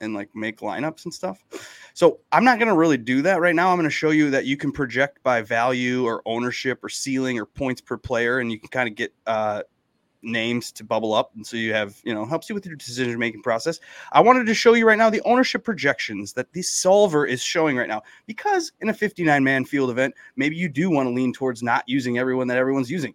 and 0.01 0.15
like 0.15 0.29
make 0.35 0.59
lineups 0.59 1.05
and 1.05 1.15
stuff. 1.15 1.45
So 1.95 2.19
I'm 2.33 2.45
not 2.45 2.59
going 2.59 2.69
to 2.69 2.75
really 2.75 2.97
do 2.97 3.23
that 3.23 3.41
right 3.41 3.55
now. 3.55 3.71
I'm 3.71 3.77
going 3.77 3.85
to 3.85 3.91
show 3.91 4.11
you 4.11 4.31
that 4.31 4.47
you 4.47 4.57
can 4.57 4.73
project 4.73 5.23
by 5.23 5.43
value 5.43 6.05
or 6.05 6.23
ownership 6.27 6.83
or 6.83 6.89
ceiling 6.89 7.39
or 7.39 7.47
points 7.47 7.81
per 7.81 7.97
player, 7.97 8.41
and 8.41 8.51
you 8.51 8.59
can 8.59 8.69
kind 8.69 8.89
of 8.89 8.97
get 8.97 9.15
uh, 9.27 9.63
names 10.23 10.73
to 10.73 10.85
bubble 10.85 11.15
up, 11.15 11.33
and 11.35 11.47
so 11.47 11.57
you 11.57 11.73
have 11.73 12.01
you 12.05 12.15
know 12.15 12.25
helps 12.25 12.49
you 12.49 12.55
with 12.55 12.67
your 12.67 12.77
decision 12.77 13.19
making 13.19 13.43
process. 13.43 13.81
I 14.13 14.21
wanted 14.21 14.47
to 14.47 14.55
show 14.55 14.75
you 14.75 14.87
right 14.87 14.99
now 14.99 15.11
the 15.11 15.23
ownership 15.25 15.65
projections 15.65 16.33
that 16.35 16.53
the 16.53 16.63
solver 16.63 17.27
is 17.27 17.43
showing 17.43 17.77
right 17.77 17.89
now 17.89 18.03
because 18.27 18.73
in 18.81 18.89
a 18.89 18.95
59 18.95 19.43
man 19.43 19.65
field 19.65 19.91
event, 19.91 20.15
maybe 20.37 20.57
you 20.57 20.69
do 20.69 20.91
want 20.91 21.09
to 21.09 21.11
lean 21.11 21.33
towards 21.33 21.63
not 21.63 21.85
using 21.87 22.19
everyone 22.19 22.47
that 22.49 22.59
everyone's 22.59 22.91
using. 22.91 23.15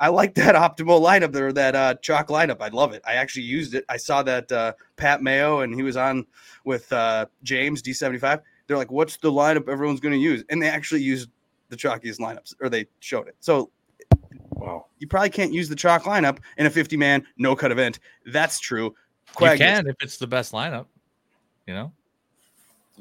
I 0.00 0.08
like 0.08 0.34
that 0.36 0.54
optimal 0.54 1.00
lineup 1.00 1.32
there, 1.32 1.52
that 1.52 1.74
uh, 1.74 1.94
chalk 1.94 2.28
lineup. 2.28 2.60
I 2.60 2.68
love 2.68 2.92
it. 2.92 3.02
I 3.06 3.14
actually 3.14 3.44
used 3.44 3.74
it. 3.74 3.84
I 3.88 3.96
saw 3.96 4.22
that 4.24 4.50
uh, 4.50 4.72
Pat 4.96 5.22
Mayo 5.22 5.60
and 5.60 5.74
he 5.74 5.82
was 5.82 5.96
on 5.96 6.26
with 6.64 6.92
uh, 6.92 7.26
James 7.42 7.82
D75. 7.82 8.42
They're 8.66 8.76
like, 8.76 8.90
"What's 8.90 9.16
the 9.16 9.30
lineup 9.30 9.68
everyone's 9.68 10.00
going 10.00 10.12
to 10.12 10.18
use?" 10.18 10.44
And 10.50 10.60
they 10.60 10.68
actually 10.68 11.02
used 11.02 11.30
the 11.68 11.76
chalkiest 11.76 12.20
lineups, 12.20 12.54
or 12.60 12.68
they 12.68 12.86
showed 13.00 13.28
it. 13.28 13.36
So 13.40 13.70
Wow. 14.62 14.86
you 14.98 15.06
probably 15.06 15.30
can't 15.30 15.52
use 15.52 15.68
the 15.68 15.76
chalk 15.76 16.04
lineup 16.04 16.38
in 16.56 16.66
a 16.66 16.70
50 16.70 16.96
man 16.96 17.24
no 17.36 17.54
cut 17.56 17.72
event. 17.72 17.98
That's 18.26 18.60
true. 18.60 18.94
you 19.40 19.58
can 19.58 19.86
if 19.86 19.96
it's 20.00 20.18
the 20.18 20.26
best 20.26 20.52
lineup. 20.52 20.86
You 21.66 21.74
know, 21.74 21.92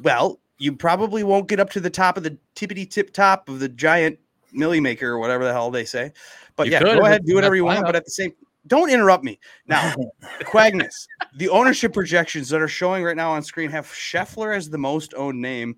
Well, 0.02 0.40
you 0.58 0.76
probably 0.76 1.24
won't 1.24 1.48
get 1.48 1.60
up 1.60 1.70
to 1.72 1.80
the 1.80 1.90
top 1.90 2.18
of 2.18 2.24
the 2.24 2.38
tippity 2.56 2.90
tip 2.90 3.12
top 3.12 3.50
of 3.50 3.60
the 3.60 3.68
giant 3.70 4.20
millie 4.54 4.80
maker 4.80 5.10
or 5.10 5.20
whatever 5.20 5.44
the 5.44 5.52
hell 5.52 5.72
they 5.72 5.86
say. 5.86 6.12
But 6.56 6.68
You 6.68 6.74
yeah, 6.74 6.80
could 6.80 7.00
go 7.00 7.06
ahead, 7.06 7.26
do 7.26 7.34
whatever 7.36 7.56
you 7.56 7.66
want. 7.66 7.80
lineup. 7.80 7.86
But 7.86 7.96
at 7.96 8.06
the 8.06 8.12
same, 8.12 8.34
don't 8.68 8.92
interrupt 8.92 9.24
me 9.24 9.40
now. 9.68 9.96
Quagnus, 10.42 11.08
the 11.38 11.50
ownership 11.50 11.94
projections 11.94 12.50
that 12.50 12.62
are 12.62 12.68
showing 12.68 13.04
right 13.04 13.18
now 13.18 13.32
on 13.32 13.42
screen 13.44 13.72
have 13.72 13.88
Scheffler 13.88 14.56
as 14.56 14.70
the 14.70 14.78
most 14.78 15.14
owned 15.16 15.42
name. 15.42 15.76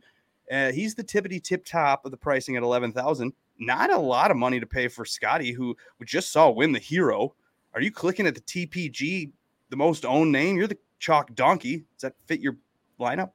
Uh, 0.52 0.72
he's 0.74 0.94
the 0.94 1.04
tippity 1.04 1.42
tip 1.42 1.64
top 1.64 2.04
of 2.06 2.12
the 2.12 2.18
pricing 2.18 2.58
at 2.58 2.64
eleven 2.64 2.92
thousand. 2.92 3.32
Not 3.60 3.92
a 3.92 3.98
lot 3.98 4.32
of 4.32 4.38
money 4.38 4.60
to 4.60 4.66
pay 4.66 4.88
for 4.88 5.06
Scotty, 5.06 5.52
who 5.52 5.76
we 6.00 6.06
just 6.06 6.32
saw 6.32 6.50
win 6.50 6.72
the 6.72 6.80
hero. 6.80 7.36
Are 7.74 7.82
you 7.82 7.92
clicking 7.92 8.28
at 8.28 8.36
the 8.36 8.42
TPG, 8.42 9.32
the 9.70 9.76
most 9.76 10.06
owned 10.06 10.32
name? 10.32 10.58
You're 10.58 10.68
the 10.68 10.78
chalk 11.00 11.34
donkey. 11.36 11.78
Does 11.96 12.02
that 12.02 12.14
fit 12.26 12.40
your 12.40 12.58
lineup? 13.00 13.32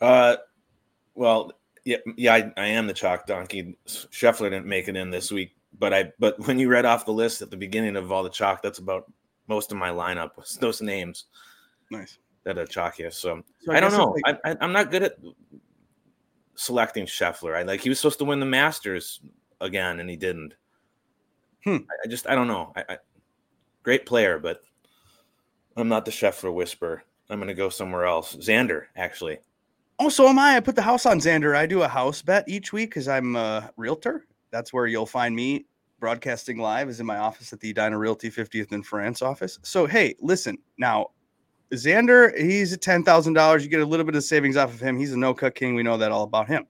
Uh, 0.00 0.36
well, 1.14 1.52
yeah, 1.84 1.98
yeah, 2.16 2.34
I, 2.34 2.52
I 2.56 2.66
am 2.66 2.86
the 2.86 2.94
chalk 2.94 3.26
donkey. 3.26 3.76
Scheffler 3.86 4.50
didn't 4.50 4.66
make 4.66 4.88
it 4.88 4.96
in 4.96 5.10
this 5.10 5.30
week, 5.30 5.54
but 5.78 5.92
I 5.92 6.12
but 6.18 6.38
when 6.46 6.58
you 6.58 6.68
read 6.68 6.84
off 6.84 7.04
the 7.06 7.12
list 7.12 7.42
at 7.42 7.50
the 7.50 7.56
beginning 7.56 7.96
of 7.96 8.10
all 8.10 8.22
the 8.22 8.30
chalk, 8.30 8.62
that's 8.62 8.78
about 8.78 9.10
most 9.48 9.70
of 9.72 9.78
my 9.78 9.90
lineup 9.90 10.30
was 10.36 10.56
those 10.60 10.80
names 10.80 11.26
Nice. 11.90 12.18
that 12.44 12.58
are 12.58 12.64
chalkiest. 12.64 13.14
So, 13.14 13.42
So 13.60 13.72
I, 13.72 13.80
don't 13.80 13.92
know. 13.92 14.16
like- 14.24 14.38
I, 14.44 14.52
I, 14.52 14.56
I'm 14.60 14.72
not 14.72 14.90
good 14.90 15.02
at 15.02 15.16
selecting 16.56 17.06
Scheffler. 17.06 17.56
I 17.56 17.62
like 17.62 17.80
he 17.80 17.88
was 17.88 17.98
supposed 17.98 18.18
to 18.18 18.24
win 18.24 18.40
the 18.40 18.46
Masters 18.46 19.20
again, 19.60 20.00
and 20.00 20.08
he 20.08 20.16
didn't. 20.16 20.54
Hmm. 21.64 21.78
I, 22.04 22.08
just 22.08 22.28
I 22.28 22.34
don't 22.34 22.48
know. 22.48 22.72
I, 22.76 22.84
I 22.88 22.98
great 23.82 24.06
player, 24.06 24.38
but 24.38 24.62
I'm 25.76 25.88
not 25.88 26.04
the 26.04 26.10
Scheffler 26.10 26.52
whisper. 26.52 27.02
I'm 27.30 27.40
to 27.40 27.54
go 27.54 27.68
somewhere 27.68 28.04
else. 28.04 28.36
Xander, 28.36 28.84
actually. 28.96 29.38
Oh, 29.98 30.08
so 30.08 30.28
am 30.28 30.38
I. 30.38 30.56
I 30.56 30.60
put 30.60 30.76
the 30.76 30.82
house 30.82 31.06
on 31.06 31.20
Xander. 31.20 31.56
I 31.56 31.66
do 31.66 31.82
a 31.82 31.88
house 31.88 32.20
bet 32.20 32.44
each 32.48 32.72
week 32.72 32.90
because 32.90 33.08
I'm 33.08 33.36
a 33.36 33.70
realtor. 33.76 34.26
That's 34.50 34.72
where 34.72 34.86
you'll 34.86 35.06
find 35.06 35.34
me 35.34 35.66
broadcasting 36.00 36.58
live, 36.58 36.88
is 36.88 37.00
in 37.00 37.06
my 37.06 37.16
office 37.16 37.52
at 37.52 37.60
the 37.60 37.70
Edina 37.70 37.96
Realty 37.96 38.30
50th 38.30 38.72
in 38.72 38.82
France 38.82 39.22
office. 39.22 39.58
So, 39.62 39.86
hey, 39.86 40.14
listen, 40.20 40.58
now, 40.76 41.08
Xander, 41.74 42.36
he's 42.38 42.72
at 42.72 42.80
$10,000. 42.80 43.62
You 43.62 43.68
get 43.68 43.80
a 43.80 43.86
little 43.86 44.06
bit 44.06 44.14
of 44.14 44.24
savings 44.24 44.56
off 44.56 44.72
of 44.72 44.80
him. 44.80 44.98
He's 44.98 45.12
a 45.12 45.18
no 45.18 45.34
cut 45.34 45.54
king. 45.54 45.74
We 45.74 45.82
know 45.82 45.96
that 45.96 46.12
all 46.12 46.24
about 46.24 46.48
him. 46.48 46.66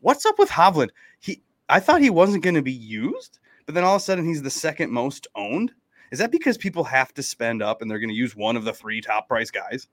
What's 0.00 0.24
up 0.26 0.38
with 0.38 0.48
Hovland? 0.50 0.90
He, 1.20 1.42
I 1.68 1.80
thought 1.80 2.00
he 2.00 2.10
wasn't 2.10 2.42
going 2.42 2.54
to 2.54 2.62
be 2.62 2.72
used, 2.72 3.38
but 3.66 3.74
then 3.74 3.84
all 3.84 3.96
of 3.96 4.02
a 4.02 4.04
sudden 4.04 4.24
he's 4.24 4.42
the 4.42 4.50
second 4.50 4.90
most 4.90 5.26
owned. 5.34 5.72
Is 6.12 6.18
that 6.18 6.32
because 6.32 6.56
people 6.58 6.82
have 6.84 7.14
to 7.14 7.22
spend 7.22 7.62
up 7.62 7.82
and 7.82 7.90
they're 7.90 7.98
going 7.98 8.08
to 8.10 8.14
use 8.14 8.34
one 8.34 8.56
of 8.56 8.64
the 8.64 8.72
three 8.72 9.00
top 9.00 9.28
price 9.28 9.50
guys? 9.50 9.88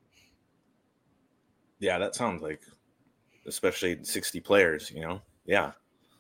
Yeah, 1.80 2.00
that 2.00 2.16
sounds 2.16 2.42
like, 2.42 2.62
especially 3.46 4.04
60 4.04 4.40
players, 4.40 4.92
you 4.92 5.02
know? 5.02 5.22
Yeah. 5.46 5.74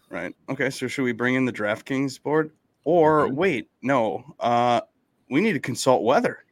Right. 0.10 0.36
Okay. 0.50 0.70
So 0.70 0.88
should 0.88 1.04
we 1.04 1.12
bring 1.12 1.36
in 1.36 1.46
the 1.46 1.52
DraftKings 1.52 2.22
board? 2.22 2.52
Or 2.84 3.28
Mhm. 3.28 3.34
wait, 3.34 3.70
no. 3.82 4.24
Uh 4.40 4.82
we 5.30 5.42
need 5.42 5.54
to 5.54 5.60
consult 5.60 6.04
weather. 6.04 6.46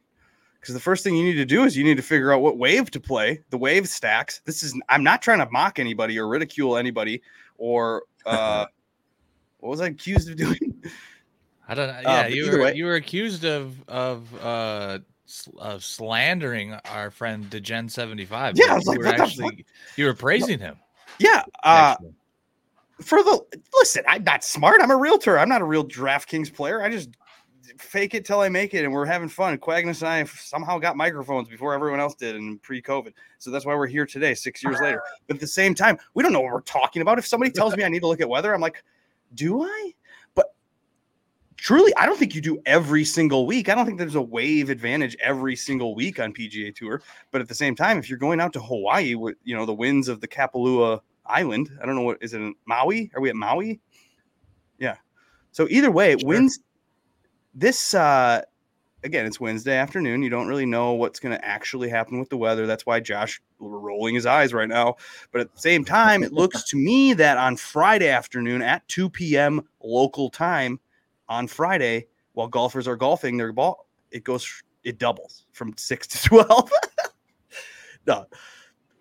Because 0.66 0.74
the 0.74 0.80
first 0.80 1.04
thing 1.04 1.14
you 1.14 1.22
need 1.22 1.34
to 1.36 1.44
do 1.44 1.62
is 1.62 1.76
you 1.76 1.84
need 1.84 1.96
to 1.96 2.02
figure 2.02 2.32
out 2.32 2.40
what 2.42 2.58
wave 2.58 2.90
to 2.90 2.98
play, 2.98 3.38
the 3.50 3.56
wave 3.56 3.88
stacks. 3.88 4.40
This 4.46 4.64
is 4.64 4.76
I'm 4.88 5.04
not 5.04 5.22
trying 5.22 5.38
to 5.38 5.48
mock 5.52 5.78
anybody 5.78 6.18
or 6.18 6.26
ridicule 6.26 6.76
anybody 6.76 7.22
or 7.56 8.02
uh 8.26 8.66
what 9.60 9.70
was 9.70 9.80
I 9.80 9.86
accused 9.86 10.28
of 10.28 10.34
doing? 10.34 10.82
I 11.68 11.74
don't 11.76 11.86
know. 11.86 12.00
Yeah, 12.00 12.22
but 12.24 12.32
you 12.32 12.50
were 12.50 12.60
way- 12.64 12.74
you 12.74 12.84
were 12.84 12.96
accused 12.96 13.44
of 13.44 13.80
of 13.86 14.34
uh 14.42 14.98
of 15.56 15.84
slandering 15.84 16.72
our 16.90 17.12
friend 17.12 17.48
Degen 17.48 17.88
seventy 17.88 18.24
five. 18.24 18.58
Yeah, 18.58 18.72
I 18.72 18.74
was 18.74 18.86
you 18.86 18.90
like, 18.90 18.98
were 18.98 19.04
what 19.04 19.12
the 19.12 19.18
fuck? 19.18 19.26
actually 19.28 19.66
you 19.94 20.06
were 20.06 20.14
praising 20.14 20.58
him. 20.58 20.74
yeah. 21.20 21.44
Uh 21.62 21.94
for 23.02 23.22
the 23.22 23.40
listen, 23.72 24.02
I'm 24.08 24.24
not 24.24 24.42
smart. 24.42 24.80
I'm 24.82 24.90
a 24.90 24.96
realtor. 24.96 25.38
I'm 25.38 25.48
not 25.48 25.60
a 25.60 25.64
real 25.64 25.84
DraftKings 25.84 26.52
player. 26.52 26.82
I 26.82 26.90
just 26.90 27.10
fake 27.78 28.14
it 28.14 28.24
till 28.24 28.40
I 28.40 28.48
make 28.48 28.74
it, 28.74 28.84
and 28.84 28.92
we're 28.92 29.04
having 29.06 29.28
fun. 29.28 29.58
Quagnus 29.58 30.02
and 30.02 30.08
I 30.08 30.24
somehow 30.24 30.78
got 30.78 30.96
microphones 30.96 31.48
before 31.48 31.74
everyone 31.74 32.00
else 32.00 32.14
did 32.14 32.36
in 32.36 32.58
pre-COVID, 32.58 33.12
so 33.38 33.50
that's 33.50 33.64
why 33.66 33.74
we're 33.74 33.86
here 33.86 34.06
today, 34.06 34.34
six 34.34 34.62
years 34.62 34.78
later. 34.80 35.02
But 35.26 35.36
at 35.36 35.40
the 35.40 35.46
same 35.46 35.74
time, 35.74 35.98
we 36.14 36.22
don't 36.22 36.32
know 36.32 36.40
what 36.40 36.52
we're 36.52 36.60
talking 36.62 37.02
about. 37.02 37.18
If 37.18 37.26
somebody 37.26 37.50
tells 37.50 37.76
me 37.76 37.84
I 37.84 37.88
need 37.88 38.00
to 38.00 38.06
look 38.06 38.20
at 38.20 38.28
weather, 38.28 38.54
I'm 38.54 38.60
like, 38.60 38.82
do 39.34 39.62
I? 39.62 39.92
But 40.34 40.54
truly, 41.56 41.92
I 41.96 42.06
don't 42.06 42.18
think 42.18 42.34
you 42.34 42.40
do 42.40 42.60
every 42.66 43.04
single 43.04 43.46
week. 43.46 43.68
I 43.68 43.74
don't 43.74 43.84
think 43.86 43.98
there's 43.98 44.14
a 44.14 44.22
wave 44.22 44.70
advantage 44.70 45.16
every 45.20 45.56
single 45.56 45.94
week 45.94 46.20
on 46.20 46.32
PGA 46.32 46.74
Tour. 46.74 47.02
But 47.32 47.40
at 47.40 47.48
the 47.48 47.54
same 47.54 47.74
time, 47.74 47.98
if 47.98 48.08
you're 48.08 48.18
going 48.18 48.40
out 48.40 48.52
to 48.54 48.60
Hawaii 48.60 49.14
with 49.14 49.36
you 49.44 49.56
know 49.56 49.66
the 49.66 49.74
winds 49.74 50.08
of 50.08 50.20
the 50.20 50.28
Kapalua 50.28 51.00
Island, 51.24 51.70
I 51.82 51.86
don't 51.86 51.96
know 51.96 52.02
what 52.02 52.18
is 52.20 52.34
it 52.34 52.40
in 52.40 52.54
Maui? 52.66 53.10
Are 53.14 53.20
we 53.20 53.30
at 53.30 53.36
Maui? 53.36 53.80
Yeah. 54.78 54.96
So 55.52 55.66
either 55.70 55.90
way, 55.90 56.16
Sure. 56.18 56.28
winds. 56.28 56.60
This 57.58 57.94
uh 57.94 58.42
again, 59.02 59.24
it's 59.24 59.40
Wednesday 59.40 59.76
afternoon. 59.76 60.22
You 60.22 60.28
don't 60.28 60.46
really 60.46 60.66
know 60.66 60.92
what's 60.92 61.18
going 61.18 61.36
to 61.36 61.42
actually 61.42 61.88
happen 61.88 62.18
with 62.18 62.28
the 62.28 62.36
weather. 62.36 62.66
That's 62.66 62.84
why 62.84 63.00
Josh 63.00 63.40
rolling 63.58 64.14
his 64.14 64.26
eyes 64.26 64.52
right 64.52 64.68
now. 64.68 64.96
But 65.32 65.40
at 65.40 65.54
the 65.54 65.58
same 65.58 65.84
time, 65.84 66.22
it 66.22 66.32
looks 66.32 66.64
to 66.70 66.76
me 66.76 67.14
that 67.14 67.38
on 67.38 67.56
Friday 67.56 68.08
afternoon 68.08 68.60
at 68.60 68.86
2 68.88 69.08
p.m. 69.08 69.66
local 69.82 70.28
time 70.28 70.78
on 71.28 71.48
Friday, 71.48 72.06
while 72.34 72.48
golfers 72.48 72.86
are 72.86 72.96
golfing 72.96 73.38
their 73.38 73.52
ball, 73.52 73.86
it 74.10 74.22
goes 74.22 74.62
it 74.84 74.98
doubles 74.98 75.46
from 75.52 75.74
six 75.78 76.06
to 76.08 76.22
twelve. 76.28 76.70
no. 78.06 78.26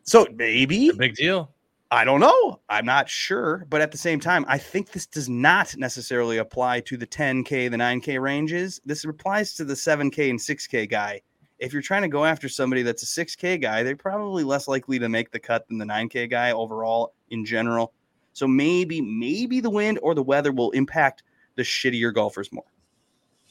So 0.04 0.28
maybe 0.34 0.92
Big 0.92 1.16
deal. 1.16 1.55
I 1.92 2.04
don't 2.04 2.20
know. 2.20 2.60
I'm 2.68 2.86
not 2.86 3.10
sure. 3.10 3.65
But 3.70 3.82
at 3.82 3.92
the 3.92 3.98
same 3.98 4.20
time, 4.20 4.46
I 4.48 4.58
think 4.58 4.92
this 4.92 5.06
does 5.06 5.30
not 5.30 5.75
necessarily 5.77 6.38
apply 6.38 6.82
to 6.82 6.98
the 6.98 7.06
10K, 7.06 7.70
the 7.70 7.77
9K 7.77 8.20
ranges. 8.20 8.82
This 8.86 9.06
applies 9.06 9.54
to 9.56 9.65
the 9.65 9.75
7K 9.75 10.30
and 10.30 10.39
6K 10.39 10.89
guy. 10.89 11.22
If 11.60 11.72
you're 11.72 11.82
trying 11.82 12.01
to 12.01 12.08
go 12.08 12.25
after 12.25 12.50
somebody 12.50 12.82
that's 12.82 13.04
a 13.04 13.25
6K 13.25 13.62
guy, 13.62 13.84
they're 13.84 13.96
probably 13.96 14.44
less 14.44 14.68
likely 14.68 15.00
to 15.00 15.08
make 15.08 15.32
the 15.32 15.39
cut 15.39 15.68
than 15.68 15.77
the 15.77 15.86
9K 15.86 16.30
guy 16.30 16.51
overall 16.51 17.13
in 17.30 17.46
general. 17.46 17.94
So 18.34 18.48
maybe, 18.48 19.00
maybe 19.00 19.62
the 19.62 19.70
wind 19.70 20.00
or 20.01 20.15
the 20.15 20.24
weather 20.24 20.51
will 20.51 20.72
impact 20.72 21.24
the 21.56 21.63
shittier 21.63 22.13
golfers 22.13 22.51
more. 22.51 22.65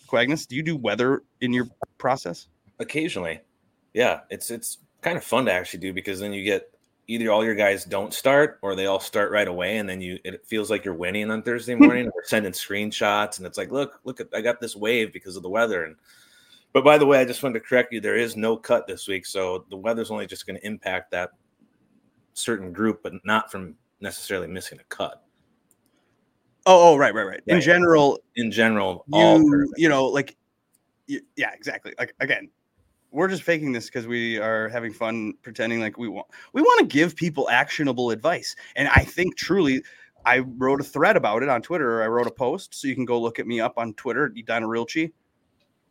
Quagnus, 0.07 0.47
do 0.47 0.57
you 0.57 0.63
do 0.63 0.77
weather 0.77 1.23
in 1.41 1.53
your 1.53 1.69
process? 1.97 2.49
Occasionally. 2.79 3.41
Yeah. 3.95 4.21
It's, 4.29 4.51
it's 4.51 4.79
kind 5.01 5.17
of 5.17 5.25
fun 5.25 5.47
to 5.47 5.53
actually 5.53 5.81
do 5.81 5.95
because 5.95 6.21
then 6.21 6.35
you 6.35 6.45
get 6.45 6.74
either 7.07 7.31
all 7.31 7.45
your 7.45 7.55
guys 7.55 7.85
don't 7.85 8.15
start 8.15 8.59
or 8.63 8.75
they 8.75 8.87
all 8.87 9.01
start 9.01 9.31
right 9.31 9.49
away. 9.49 9.79
And 9.79 9.89
then 9.89 10.01
you, 10.01 10.19
it 10.25 10.47
feels 10.47 10.71
like 10.71 10.85
you're 10.85 10.95
winning 10.95 11.31
on 11.31 11.43
Thursday 11.43 11.75
hmm. 11.75 11.85
morning 11.85 12.07
or 12.07 12.25
sending 12.25 12.53
screenshots. 12.53 13.39
And 13.39 13.47
it's 13.47 13.59
like, 13.59 13.71
look, 13.71 14.01
look 14.05 14.21
at, 14.21 14.29
I 14.35 14.41
got 14.41 14.61
this 14.61 14.77
wave 14.77 15.13
because 15.13 15.37
of 15.37 15.43
the 15.43 15.49
weather. 15.49 15.85
And, 15.85 15.97
but 16.73 16.85
by 16.85 16.99
the 16.99 17.07
way, 17.07 17.21
I 17.21 17.25
just 17.25 17.43
wanted 17.43 17.61
to 17.61 17.67
correct 17.67 17.93
you. 17.93 18.01
There 18.01 18.17
is 18.17 18.37
no 18.37 18.57
cut 18.57 18.87
this 18.87 19.07
week. 19.07 19.27
So 19.27 19.65
the 19.71 19.77
weather's 19.77 20.11
only 20.11 20.27
just 20.27 20.47
going 20.47 20.59
to 20.59 20.67
impact 20.67 21.11
that 21.11 21.31
certain 22.33 22.73
group, 22.73 23.03
but 23.03 23.13
not 23.25 23.51
from 23.51 23.77
necessarily 24.01 24.49
missing 24.49 24.79
a 24.81 24.85
cut. 24.85 25.25
Oh, 26.67 26.93
oh, 26.93 26.97
right, 26.97 27.15
right, 27.15 27.25
right. 27.25 27.41
In 27.47 27.57
Right. 27.57 27.63
general, 27.63 28.19
In 28.37 28.51
general, 28.51 29.05
all 29.13 29.39
you 29.39 29.73
you 29.77 29.89
know 29.89 30.07
like 30.07 30.37
yeah 31.07 31.51
exactly 31.53 31.95
like 31.99 32.15
again 32.21 32.49
we're 33.15 33.29
just 33.29 33.45
faking 33.45 33.73
this 33.73 33.87
because 33.87 34.07
we 34.07 34.39
are 34.39 34.69
having 34.69 34.93
fun 34.93 35.35
pretending 35.43 35.81
like 35.81 35.97
we 35.97 36.09
want 36.09 36.27
we 36.53 36.61
want 36.61 36.81
to 36.81 36.87
give 36.87 37.15
people 37.15 37.49
actionable 37.49 38.11
advice 38.11 38.57
and 38.77 38.89
i 38.89 39.05
think 39.05 39.37
truly 39.37 39.83
i 40.27 40.39
wrote 40.39 40.81
a 40.81 40.85
thread 40.85 41.17
about 41.17 41.43
it 41.43 41.49
on 41.49 41.63
twitter 41.63 42.03
i 42.03 42.07
wrote 42.07 42.27
a 42.27 42.31
post 42.31 42.75
so 42.75 42.89
you 42.89 42.95
can 42.95 43.05
go 43.05 43.21
look 43.21 43.39
at 43.39 43.47
me 43.47 43.61
up 43.61 43.75
on 43.79 43.95
twitter 43.95 44.33
Edina 44.37 44.67
Realchi. 44.67 45.13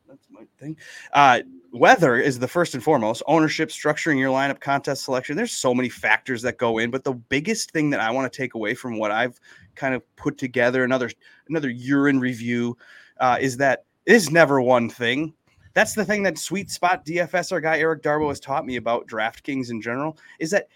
that's 0.07 0.27
my 0.29 0.41
thing 0.59 0.75
uh 1.13 1.39
weather 1.71 2.17
is 2.17 2.37
the 2.37 2.47
first 2.47 2.75
and 2.75 2.83
foremost 2.83 3.23
ownership 3.25 3.69
structuring 3.69 4.19
your 4.19 4.31
lineup 4.31 4.59
contest 4.59 5.05
selection 5.05 5.37
there's 5.37 5.53
so 5.53 5.73
many 5.73 5.89
factors 5.89 6.41
that 6.41 6.57
go 6.57 6.77
in 6.77 6.91
but 6.91 7.03
the 7.03 7.13
biggest 7.13 7.71
thing 7.71 7.89
that 7.89 8.01
i 8.01 8.11
want 8.11 8.31
to 8.31 8.37
take 8.37 8.53
away 8.53 8.75
from 8.75 8.99
what 8.99 9.11
i've 9.11 9.39
kind 9.75 9.95
of 9.95 10.03
put 10.17 10.37
together 10.37 10.83
another 10.83 11.09
another 11.47 11.69
urine 11.69 12.19
review 12.19 12.77
uh, 13.19 13.37
is 13.39 13.57
that 13.57 13.85
it 14.05 14.13
is 14.13 14.31
never 14.31 14.61
one 14.61 14.89
thing. 14.89 15.33
That's 15.73 15.93
the 15.93 16.05
thing 16.05 16.23
that 16.23 16.37
sweet 16.37 16.69
spot 16.69 17.05
DFS 17.05 17.51
our 17.51 17.59
guy 17.59 17.79
Eric 17.79 18.03
Darbo 18.03 18.29
has 18.29 18.39
taught 18.39 18.65
me 18.65 18.75
about 18.75 19.07
DraftKings 19.07 19.71
in 19.71 19.81
general 19.81 20.17
is 20.39 20.51
that 20.51 20.67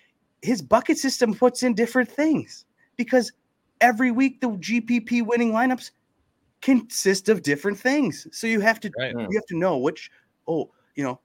his 0.41 0.61
bucket 0.61 0.97
system 0.97 1.33
puts 1.33 1.63
in 1.63 1.73
different 1.73 2.09
things 2.09 2.65
because 2.95 3.31
every 3.81 4.11
week 4.11 4.41
the 4.41 4.49
GPP 4.49 5.25
winning 5.25 5.51
lineups 5.51 5.91
consist 6.61 7.29
of 7.29 7.43
different 7.43 7.79
things. 7.79 8.27
So 8.31 8.47
you 8.47 8.59
have 8.61 8.79
to 8.81 8.91
Right. 8.97 9.13
You 9.13 9.29
have 9.35 9.45
to 9.47 9.57
know 9.57 9.77
which 9.77 10.11
oh 10.47 10.71
you 10.95 11.03
know 11.03 11.19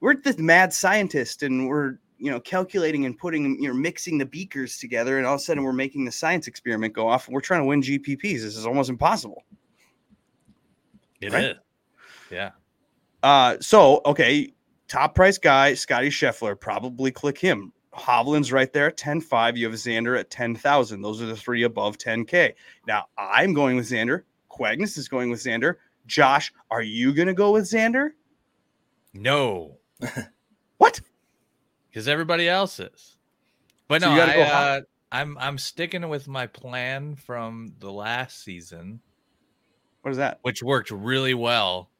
we're 0.00 0.14
the 0.14 0.36
mad 0.38 0.72
scientist 0.72 1.42
and 1.42 1.68
we're 1.68 1.98
you 2.18 2.30
know 2.30 2.40
calculating 2.40 3.06
and 3.06 3.16
putting 3.16 3.60
you 3.62 3.68
know 3.68 3.74
mixing 3.74 4.18
the 4.18 4.26
beakers 4.26 4.78
together 4.78 5.18
and 5.18 5.26
all 5.26 5.34
of 5.34 5.40
a 5.40 5.42
sudden 5.42 5.62
we're 5.62 5.72
making 5.72 6.04
the 6.04 6.12
science 6.12 6.46
experiment 6.46 6.92
go 6.92 7.08
off 7.08 7.26
and 7.26 7.34
we're 7.34 7.40
trying 7.40 7.62
to 7.62 7.66
win 7.66 7.80
GPPs. 7.80 8.42
This 8.42 8.56
is 8.56 8.66
almost 8.66 8.90
impossible. 8.90 9.44
It 11.20 11.28
is. 11.28 11.32
Right? 11.32 11.56
Yeah. 12.30 12.50
Uh, 13.26 13.56
so 13.60 14.00
okay, 14.06 14.52
top 14.86 15.16
price 15.16 15.36
guy, 15.36 15.74
Scotty 15.74 16.10
Scheffler, 16.10 16.58
probably 16.58 17.10
click 17.10 17.36
him. 17.36 17.72
Hovland's 17.92 18.52
right 18.52 18.72
there 18.72 18.86
at 18.86 18.96
10.5. 18.96 19.56
You 19.56 19.66
have 19.66 19.74
Xander 19.74 20.16
at 20.16 20.30
10,000. 20.30 21.02
Those 21.02 21.20
are 21.20 21.26
the 21.26 21.34
three 21.34 21.64
above 21.64 21.98
10K. 21.98 22.52
Now 22.86 23.06
I'm 23.18 23.52
going 23.52 23.74
with 23.74 23.90
Xander. 23.90 24.22
Quagnus 24.48 24.96
is 24.96 25.08
going 25.08 25.28
with 25.30 25.40
Xander. 25.40 25.74
Josh, 26.06 26.52
are 26.70 26.82
you 26.82 27.12
going 27.12 27.26
to 27.26 27.34
go 27.34 27.50
with 27.50 27.64
Xander? 27.64 28.10
No, 29.12 29.78
What? 30.78 31.00
because 31.88 32.06
everybody 32.06 32.48
else 32.48 32.78
is. 32.78 33.16
But 33.88 34.02
So 34.02 34.14
no, 34.14 34.22
I, 34.22 34.40
uh, 34.42 34.80
I'm 35.10 35.36
I'm 35.38 35.58
sticking 35.58 36.08
with 36.08 36.28
my 36.28 36.46
plan 36.46 37.16
from 37.16 37.74
the 37.80 37.90
last 37.90 38.44
season, 38.44 39.00
What 40.02 40.12
is 40.12 40.18
that? 40.18 40.38
which 40.42 40.62
worked 40.62 40.92
really 40.92 41.34
well. 41.34 41.90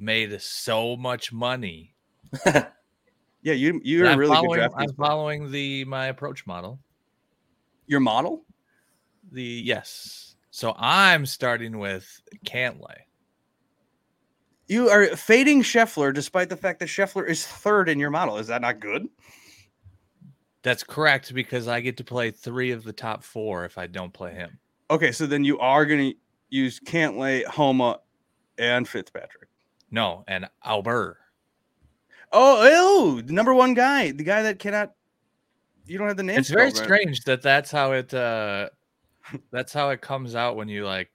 Made 0.00 0.40
so 0.40 0.96
much 0.96 1.32
money. 1.32 1.94
Yeah, 3.42 3.54
you 3.54 3.80
you're 3.82 4.06
a 4.06 4.16
really 4.16 4.34
following, 4.34 4.60
good 4.60 4.70
I'm 4.74 4.88
DraftKings. 4.88 4.96
following 4.96 5.50
the 5.50 5.84
my 5.86 6.06
approach 6.06 6.46
model. 6.46 6.78
Your 7.86 8.00
model? 8.00 8.44
The 9.32 9.42
yes. 9.42 10.36
So 10.50 10.74
I'm 10.76 11.24
starting 11.26 11.78
with 11.78 12.20
Cantlay. 12.44 12.96
You 14.68 14.88
are 14.90 15.16
fading 15.16 15.62
Scheffler 15.62 16.12
despite 16.12 16.48
the 16.48 16.56
fact 16.56 16.80
that 16.80 16.88
Scheffler 16.88 17.26
is 17.26 17.46
third 17.46 17.88
in 17.88 17.98
your 17.98 18.10
model. 18.10 18.36
Is 18.36 18.46
that 18.48 18.60
not 18.60 18.78
good? 18.78 19.08
That's 20.62 20.84
correct 20.84 21.32
because 21.32 21.66
I 21.66 21.80
get 21.80 21.96
to 21.96 22.04
play 22.04 22.30
three 22.30 22.70
of 22.72 22.84
the 22.84 22.92
top 22.92 23.24
four 23.24 23.64
if 23.64 23.78
I 23.78 23.86
don't 23.86 24.12
play 24.12 24.34
him. 24.34 24.58
Okay, 24.90 25.12
so 25.12 25.26
then 25.26 25.44
you 25.44 25.58
are 25.58 25.86
going 25.86 26.10
to 26.10 26.16
use 26.50 26.78
Cantlay, 26.80 27.44
Homa, 27.46 28.00
and 28.58 28.86
Fitzpatrick. 28.86 29.48
No, 29.90 30.24
and 30.28 30.48
Albert. 30.64 31.18
Oh, 32.32 32.58
oh, 32.62 33.20
the 33.20 33.32
number 33.32 33.52
one 33.54 33.74
guy, 33.74 34.12
the 34.12 34.22
guy 34.22 34.42
that 34.42 34.58
cannot. 34.58 34.92
You 35.86 35.98
don't 35.98 36.06
have 36.06 36.16
the 36.16 36.22
name. 36.22 36.38
It's 36.38 36.50
very 36.50 36.66
right. 36.66 36.76
strange 36.76 37.24
that 37.24 37.42
that's 37.42 37.70
how 37.70 37.92
it 37.92 38.14
uh 38.14 38.68
that's 39.50 39.72
how 39.72 39.90
it 39.90 40.00
comes 40.00 40.36
out 40.36 40.54
when 40.54 40.68
you 40.68 40.84
like 40.84 41.10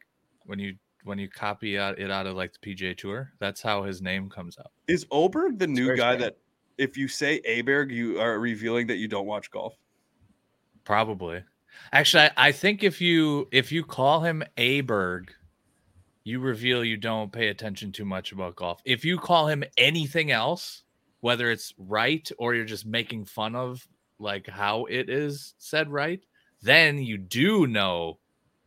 when 0.46 0.60
you 0.60 0.76
when 1.06 1.18
you 1.18 1.30
copy 1.30 1.78
out 1.78 2.00
it 2.00 2.12
out 2.12 2.28
of 2.28 2.36
like 2.36 2.54
the 2.54 2.76
PGA 2.76 2.98
Tour. 2.98 3.32
That's 3.40 3.62
how 3.62 3.84
his 3.84 4.02
name 4.02 4.30
comes 4.30 4.58
out. 4.60 4.72
Is 4.88 5.06
Oberg 5.12 5.60
the 5.60 5.68
new 5.68 5.96
guy 5.96 6.16
strange. 6.16 6.22
that 6.22 6.38
if 6.78 6.98
you 6.98 7.08
say 7.08 7.42
Aberg, 7.48 7.92
you 7.92 8.20
are 8.20 8.38
revealing 8.40 8.88
that 8.88 8.98
you 8.98 9.08
don't 9.08 9.26
watch 9.26 9.50
golf? 9.52 9.76
Probably. 10.84 11.44
Actually, 11.92 12.24
I, 12.24 12.48
I 12.48 12.52
think 12.52 12.84
if 12.84 13.00
you 13.00 13.48
if 13.52 13.72
you 13.72 13.84
call 13.84 14.22
him 14.22 14.44
Aberg, 14.58 15.30
you 16.26 16.40
reveal 16.40 16.84
you 16.84 16.98
don't 16.98 17.32
pay 17.32 17.48
attention 17.48 17.92
too 17.92 18.04
much 18.04 18.32
about 18.32 18.56
golf. 18.56 18.82
If 18.84 19.06
you 19.06 19.18
call 19.18 19.48
him 19.48 19.64
anything 19.78 20.32
else, 20.32 20.84
whether 21.22 21.50
it's 21.52 21.74
right 21.78 22.30
or 22.38 22.56
you're 22.56 22.66
just 22.66 22.86
making 22.86 23.26
fun 23.26 23.56
of 23.56 23.88
like 24.20 24.48
how 24.48 24.86
it 24.86 25.10
is 25.10 25.54
said 25.60 25.90
right, 25.90 26.22
then 26.64 26.98
you 26.98 27.18
do 27.18 27.68
know, 27.68 28.18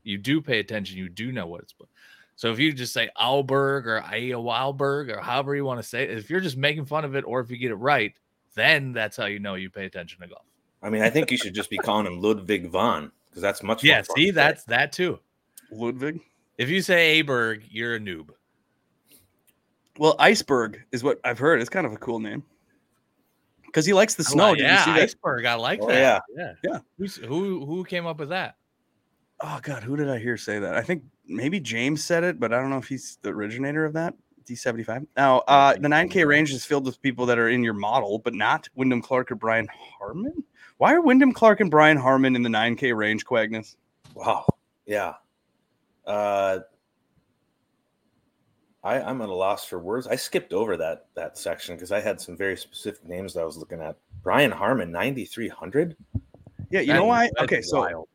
you 0.05 0.19
do 0.19 0.41
pay 0.41 0.61
attention. 0.61 0.97
You 0.97 1.09
do 1.09 1.33
know 1.33 1.49
what 1.49 1.63
it's. 1.63 1.75
So 2.37 2.53
if 2.53 2.61
you 2.61 2.73
just 2.73 2.93
say 2.93 3.11
Alberg 3.21 3.87
or 3.87 4.01
Wildberg 4.03 5.15
or 5.15 5.21
however 5.21 5.57
you 5.57 5.65
want 5.65 5.83
to 5.83 5.87
say 5.87 6.05
it, 6.05 6.11
if 6.11 6.31
you're 6.31 6.39
just 6.39 6.57
making 6.57 6.85
fun 6.85 7.05
of 7.05 7.17
it 7.17 7.25
or 7.25 7.41
if 7.41 7.51
you 7.51 7.57
get 7.57 7.73
it 7.73 7.77
right, 7.77 8.15
then 8.55 8.93
that's 8.93 9.17
how 9.17 9.27
you 9.27 9.41
know 9.41 9.57
you 9.57 9.69
pay 9.69 9.85
attention 9.85 10.21
to 10.21 10.29
golf. 10.29 10.45
I 10.81 10.91
mean, 10.91 11.03
I 11.03 11.11
think 11.11 11.33
you 11.33 11.37
should 11.37 11.55
just 11.55 11.71
be 11.71 11.79
calling 11.79 12.07
him 12.07 12.23
Ludwig 12.23 12.71
von 12.71 13.11
because 13.27 13.43
that's 13.43 13.65
much. 13.65 13.83
Yeah, 13.83 14.03
fun 14.03 14.17
see, 14.17 14.31
that's 14.31 14.63
that 14.65 14.93
too. 14.93 15.19
Ludwig? 15.73 16.21
If 16.59 16.69
you 16.69 16.83
say 16.83 17.23
Aberg, 17.23 17.63
you're 17.71 17.95
a 17.95 18.01
noob. 18.01 18.31
Well, 19.99 20.15
Iceberg 20.19 20.83
is 20.93 21.03
what 21.03 21.21
I've 21.25 21.39
heard. 21.39 21.61
It's 21.61 21.71
kind 21.71 21.87
of 21.87 21.93
a 21.93 21.97
cool 21.97 22.21
name. 22.21 22.45
Because 23.67 23.85
he 23.85 23.93
likes 23.93 24.15
the 24.15 24.25
I 24.27 24.31
snow. 24.33 24.49
like- 24.51 24.59
Did 24.59 24.63
yeah, 24.65 24.79
you 24.79 24.85
see 24.85 24.93
that? 24.93 25.03
iceberg. 25.03 25.45
I 25.45 25.55
like 25.55 25.81
Oh, 25.83 25.89
that. 25.89 25.95
yeah. 25.99 26.19
yeah, 26.37 26.53
Yeah. 26.65 26.79
Who's, 26.99 27.17
who 27.17 27.65
who 27.67 27.85
came 27.85 28.07
up 28.07 28.19
with 28.19 28.31
that? 28.31 28.57
Oh 29.41 29.61
god, 29.63 29.83
who 29.83 29.95
did 29.97 30.09
I 30.09 30.19
hear 30.19 30.37
say 30.37 30.59
that? 30.59 30.75
I 30.75 30.83
think 30.83 31.05
maybe 31.27 31.61
James 31.61 32.03
said 32.05 32.25
it, 32.25 32.41
but 32.41 32.53
I 32.53 32.61
don't 32.61 32.71
know 32.71 32.79
if 32.79 32.89
he's 32.89 33.19
the 33.23 33.29
originator 33.31 33.85
of 33.85 33.93
that. 33.93 34.15
D75. 34.47 35.07
Now, 35.17 35.41
uh, 35.41 35.75
the 35.75 35.89
9K 35.89 36.27
range 36.27 36.51
is 36.53 36.65
filled 36.65 36.87
with 36.87 37.01
people 37.03 37.27
that 37.27 37.39
are 37.39 37.51
in 37.51 37.63
your 37.63 37.75
model, 37.75 38.19
but 38.19 38.33
not 38.35 38.67
Wyndham 38.75 39.03
Clark 39.03 39.31
or 39.31 39.35
Brian 39.35 39.69
Harman. 39.71 40.43
Why 40.79 40.95
are 40.95 41.03
Wyndham 41.03 41.33
Clark 41.33 41.61
and 41.61 41.71
Brian 41.71 41.99
Harman 41.99 42.35
in 42.35 42.43
the 42.43 42.49
9K 42.49 42.97
range, 42.97 43.27
Quagnus? 43.27 43.77
Wow. 44.15 44.47
Yeah. 44.87 45.15
Uh, 46.09 46.61
I, 48.85 49.01
I'm 49.01 49.21
at 49.21 49.29
a 49.29 49.35
loss 49.35 49.65
for 49.65 49.79
words. 49.79 50.07
I 50.07 50.17
skipped 50.17 50.53
over 50.53 50.77
that 50.77 51.07
that 51.15 51.37
section 51.37 51.75
because 51.75 51.93
I 51.93 52.01
had 52.01 52.21
some 52.21 52.37
very 52.37 52.57
specific 52.57 53.07
names 53.07 53.35
that 53.35 53.41
I 53.41 53.45
was 53.45 53.57
looking 53.57 53.81
at. 53.81 53.97
Brian 54.23 54.51
Harman, 54.51 54.91
9,300. 54.93 55.97
Yeah, 56.71 56.81
you 56.81 56.87
That- 56.89 56.95
know 56.95 57.05
why? 57.05 57.29
Okay, 57.41 57.61
so 57.63 57.81
wild. 57.81 58.09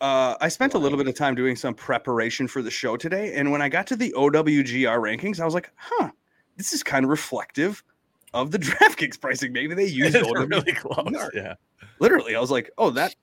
uh, 0.00 0.34
I 0.40 0.48
spent 0.48 0.74
a 0.74 0.78
little 0.78 0.98
bit 0.98 1.06
of 1.08 1.14
time 1.14 1.34
doing 1.34 1.54
some 1.56 1.74
preparation 1.74 2.48
for 2.48 2.60
the 2.62 2.70
show 2.70 2.96
today, 2.96 3.34
and 3.34 3.50
when 3.52 3.62
I 3.62 3.68
got 3.68 3.86
to 3.88 3.96
the 3.96 4.12
OWGR 4.16 4.98
rankings, 4.98 5.38
I 5.40 5.44
was 5.44 5.54
like, 5.54 5.70
"Huh, 5.76 6.10
this 6.56 6.72
is 6.72 6.82
kind 6.82 7.04
of 7.04 7.10
reflective 7.10 7.82
of 8.34 8.50
the 8.50 8.58
DraftKings 8.58 9.20
pricing. 9.20 9.52
Maybe 9.52 9.74
they 9.74 9.86
use 10.02 10.14
It's 10.14 10.26
OWGR." 10.28 10.50
really 10.50 10.72
close. 10.72 11.10
Yard. 11.12 11.32
Yeah. 11.34 11.54
literally 11.98 12.36
i 12.36 12.40
was 12.40 12.50
like 12.50 12.70
oh 12.78 12.90
that 12.90 13.14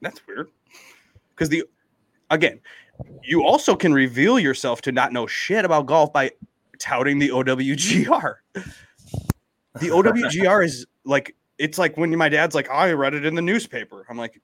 that's 0.00 0.20
weird 0.26 0.48
because 1.34 1.48
the 1.48 1.64
again 2.30 2.60
you 3.22 3.44
also 3.44 3.74
can 3.74 3.92
reveal 3.92 4.38
yourself 4.38 4.80
to 4.82 4.92
not 4.92 5.12
know 5.12 5.26
shit 5.26 5.64
about 5.64 5.86
golf 5.86 6.12
by 6.12 6.30
touting 6.78 7.18
the 7.18 7.30
owgr 7.30 8.36
the 9.80 9.88
owgr 9.88 10.64
is 10.64 10.86
like 11.04 11.34
it's 11.58 11.78
like 11.78 11.96
when 11.96 12.14
my 12.16 12.28
dad's 12.28 12.54
like 12.54 12.70
i 12.70 12.92
read 12.92 13.14
it 13.14 13.24
in 13.24 13.34
the 13.34 13.42
newspaper. 13.42 14.04
I'm 14.08 14.18
like 14.18 14.40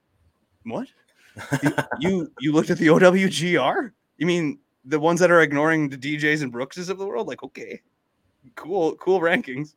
what? 0.63 0.87
You 1.61 1.73
you, 1.99 2.31
you 2.39 2.51
looked 2.51 2.69
at 2.69 2.77
the 2.77 2.87
owgr 2.87 3.91
you 4.17 4.25
mean 4.25 4.59
the 4.85 4.99
ones 4.99 5.19
that 5.19 5.31
are 5.31 5.41
ignoring 5.41 5.89
the 5.89 5.97
djs 5.97 6.41
and 6.41 6.51
brookses 6.51 6.89
of 6.89 6.97
the 6.97 7.05
world? 7.05 7.27
Like 7.27 7.43
okay. 7.43 7.81
Cool 8.55 8.95
cool 8.95 9.19
rankings. 9.19 9.73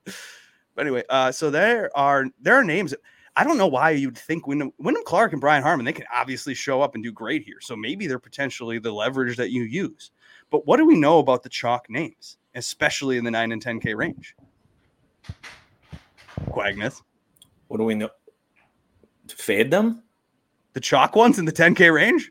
But 0.74 0.82
anyway 0.86 1.04
uh 1.08 1.32
so 1.32 1.50
there 1.50 1.90
are 1.96 2.26
there 2.40 2.54
are 2.54 2.64
names 2.64 2.94
I 3.38 3.44
don't 3.44 3.58
know 3.58 3.66
why 3.66 3.90
you'd 3.90 4.16
think 4.16 4.46
Wyndham, 4.46 4.72
Wyndham 4.78 5.04
Clark 5.04 5.32
and 5.32 5.40
Brian 5.40 5.62
Harman, 5.62 5.84
they 5.84 5.92
can 5.92 6.06
obviously 6.14 6.54
show 6.54 6.80
up 6.80 6.94
and 6.94 7.04
do 7.04 7.12
great 7.12 7.42
here. 7.44 7.60
So 7.60 7.76
maybe 7.76 8.06
they're 8.06 8.18
potentially 8.18 8.78
the 8.78 8.90
leverage 8.92 9.36
that 9.36 9.50
you 9.50 9.62
use. 9.64 10.10
But 10.50 10.66
what 10.66 10.78
do 10.78 10.86
we 10.86 10.98
know 10.98 11.18
about 11.18 11.42
the 11.42 11.48
chalk 11.50 11.90
names, 11.90 12.38
especially 12.54 13.18
in 13.18 13.24
the 13.24 13.30
9 13.30 13.52
and 13.52 13.62
10K 13.62 13.94
range? 13.96 14.34
Quagness. 16.50 17.02
What 17.68 17.78
do 17.78 17.84
we 17.84 17.94
know? 17.94 18.10
To 19.28 19.36
fade 19.36 19.70
them? 19.70 20.02
The 20.74 20.80
chalk 20.80 21.16
ones 21.16 21.38
in 21.38 21.44
the 21.44 21.52
10K 21.52 21.92
range? 21.92 22.30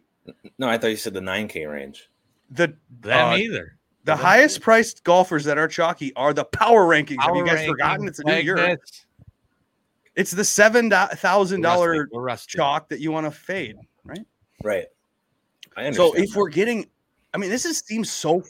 No, 0.58 0.68
I 0.70 0.78
thought 0.78 0.88
you 0.88 0.98
said 0.98 1.14
the 1.14 1.20
9K 1.20 1.70
range. 1.72 2.10
The 2.50 2.76
Them 3.02 3.34
Uh, 3.34 3.38
either. 3.38 3.78
the 4.06 4.16
highest 4.16 4.62
priced 4.62 5.04
golfers 5.04 5.44
that 5.46 5.58
are 5.58 5.68
chalky 5.68 6.14
are 6.16 6.34
the 6.34 6.46
power 6.46 6.86
rankings. 6.88 7.22
Have 7.22 7.36
you 7.36 7.44
Power 7.44 7.56
guys 7.58 7.68
forgotten? 7.68 8.08
It's 8.08 8.20
a 8.20 8.24
new 8.24 8.36
year. 8.36 8.56
magnets. 8.56 9.06
It's 10.16 10.32
the 10.32 10.46
seven 10.46 10.90
thousand 10.90 11.62
We're 11.62 11.64
dollar 11.64 11.92
rusty, 11.92 12.10
we're 12.12 12.22
rusty. 12.22 12.58
chalk 12.58 12.90
that 12.90 13.00
you 13.00 13.12
want 13.12 13.26
to 13.26 13.32
fade. 13.32 13.76
Right. 14.64 14.86
I 15.78 15.86
understand. 15.86 15.96
So 15.96 16.14
if 16.14 16.32
that. 16.32 16.40
we're 16.40 16.50
getting, 16.50 16.88
I 17.34 17.38
mean, 17.38 17.50
this 17.50 17.66
is 17.66 17.80
seems 17.80 18.12
so 18.12 18.44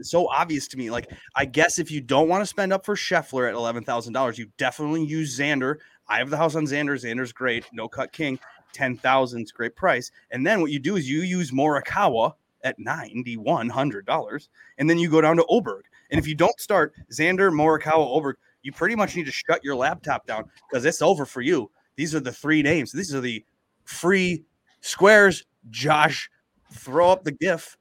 so 0.00 0.28
obvious 0.28 0.68
to 0.68 0.76
me. 0.76 0.90
Like, 0.90 1.10
I 1.34 1.44
guess 1.44 1.78
if 1.78 1.90
you 1.90 2.00
don't 2.00 2.28
want 2.28 2.42
to 2.42 2.46
spend 2.46 2.72
up 2.72 2.84
for 2.84 2.94
Scheffler 2.94 3.48
at 3.48 3.54
eleven 3.54 3.82
thousand 3.82 4.12
dollars, 4.12 4.38
you 4.38 4.46
definitely 4.56 5.04
use 5.04 5.38
Xander. 5.38 5.76
I 6.08 6.18
have 6.18 6.30
the 6.30 6.36
house 6.36 6.54
on 6.54 6.64
Xander. 6.64 6.94
Xander's 6.94 7.32
great. 7.32 7.64
No 7.72 7.88
cut 7.88 8.12
king. 8.12 8.38
Ten 8.72 8.96
thousand 8.96 9.42
is 9.42 9.52
great 9.52 9.74
price. 9.74 10.12
And 10.30 10.46
then 10.46 10.60
what 10.60 10.70
you 10.70 10.78
do 10.78 10.96
is 10.96 11.10
you 11.10 11.22
use 11.22 11.50
Morikawa 11.50 12.34
at 12.62 12.78
ninety 12.78 13.36
one 13.36 13.68
hundred 13.68 14.06
dollars, 14.06 14.48
and 14.78 14.88
then 14.88 14.98
you 14.98 15.10
go 15.10 15.20
down 15.20 15.36
to 15.36 15.46
Oberg. 15.48 15.84
And 16.10 16.18
if 16.18 16.26
you 16.26 16.34
don't 16.34 16.58
start 16.60 16.94
Xander, 17.12 17.50
Morikawa, 17.52 18.06
Oberg, 18.06 18.36
you 18.62 18.72
pretty 18.72 18.94
much 18.96 19.16
need 19.16 19.26
to 19.26 19.32
shut 19.32 19.62
your 19.64 19.74
laptop 19.76 20.26
down 20.26 20.44
because 20.68 20.84
it's 20.84 21.02
over 21.02 21.24
for 21.24 21.40
you. 21.40 21.70
These 21.96 22.14
are 22.14 22.20
the 22.20 22.32
three 22.32 22.62
names. 22.62 22.92
These 22.92 23.14
are 23.14 23.20
the 23.20 23.44
free 23.84 24.44
squares. 24.80 25.44
Josh, 25.70 26.30
throw 26.72 27.10
up 27.10 27.24
the 27.24 27.32
GIF. 27.32 27.76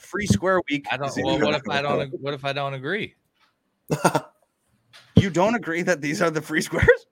Free 0.00 0.26
square 0.26 0.60
week. 0.70 0.86
I 0.90 0.96
don't. 0.96 1.08
Xander. 1.08 1.24
Well, 1.24 1.40
what 1.40 1.54
if 1.56 1.68
I 1.68 1.82
don't? 1.82 2.00
ag- 2.00 2.12
What 2.20 2.34
if 2.34 2.44
I 2.44 2.52
don't 2.52 2.74
agree? 2.74 3.14
you 5.16 5.30
don't 5.30 5.54
agree 5.54 5.82
that 5.82 6.00
these 6.00 6.22
are 6.22 6.30
the 6.30 6.42
free 6.42 6.60
squares? 6.60 7.06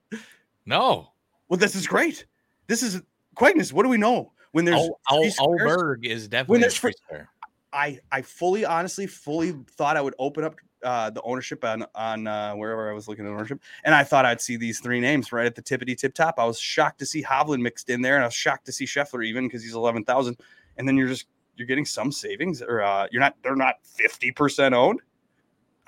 No. 0.65 1.11
Well, 1.49 1.57
this 1.57 1.75
is 1.75 1.87
great. 1.87 2.25
This 2.67 2.83
is 2.83 3.01
Quagness. 3.35 3.73
What 3.73 3.83
do 3.83 3.89
we 3.89 3.97
know 3.97 4.31
when 4.51 4.65
there's 4.65 4.79
Al, 4.79 4.99
Al. 5.11 5.23
Alberg 5.39 6.05
is 6.05 6.27
definitely 6.27 6.59
a 6.59 6.61
there's 6.61 6.75
free 6.75 6.91
free- 6.91 6.97
square. 7.05 7.29
I 7.73 7.99
I 8.11 8.21
fully, 8.21 8.65
honestly, 8.65 9.07
fully 9.07 9.53
thought 9.71 9.97
I 9.97 10.01
would 10.01 10.15
open 10.19 10.43
up 10.43 10.55
uh, 10.83 11.09
the 11.09 11.21
ownership 11.21 11.63
on 11.63 11.85
on 11.95 12.27
uh, 12.27 12.53
wherever 12.53 12.89
I 12.89 12.93
was 12.93 13.07
looking 13.07 13.25
at 13.25 13.31
ownership, 13.31 13.61
and 13.83 13.93
I 13.93 14.03
thought 14.03 14.25
I'd 14.25 14.41
see 14.41 14.57
these 14.57 14.79
three 14.79 14.99
names 14.99 15.31
right 15.31 15.45
at 15.45 15.55
the 15.55 15.61
tippity 15.61 15.97
tip 15.97 16.13
top. 16.13 16.35
I 16.37 16.45
was 16.45 16.59
shocked 16.59 16.99
to 16.99 17.05
see 17.05 17.23
Hovland 17.23 17.61
mixed 17.61 17.89
in 17.89 18.01
there, 18.01 18.15
and 18.15 18.23
I 18.23 18.27
was 18.27 18.33
shocked 18.33 18.65
to 18.65 18.71
see 18.71 18.85
Scheffler 18.85 19.25
even 19.25 19.47
because 19.47 19.63
he's 19.63 19.75
eleven 19.75 20.03
thousand. 20.03 20.37
And 20.77 20.87
then 20.87 20.97
you're 20.97 21.07
just 21.07 21.25
you're 21.55 21.67
getting 21.67 21.85
some 21.85 22.11
savings, 22.11 22.61
or 22.61 22.81
uh, 22.81 23.07
you're 23.11 23.19
not. 23.19 23.35
They're 23.43 23.55
not 23.55 23.75
fifty 23.83 24.31
percent 24.31 24.73
owned. 24.73 25.01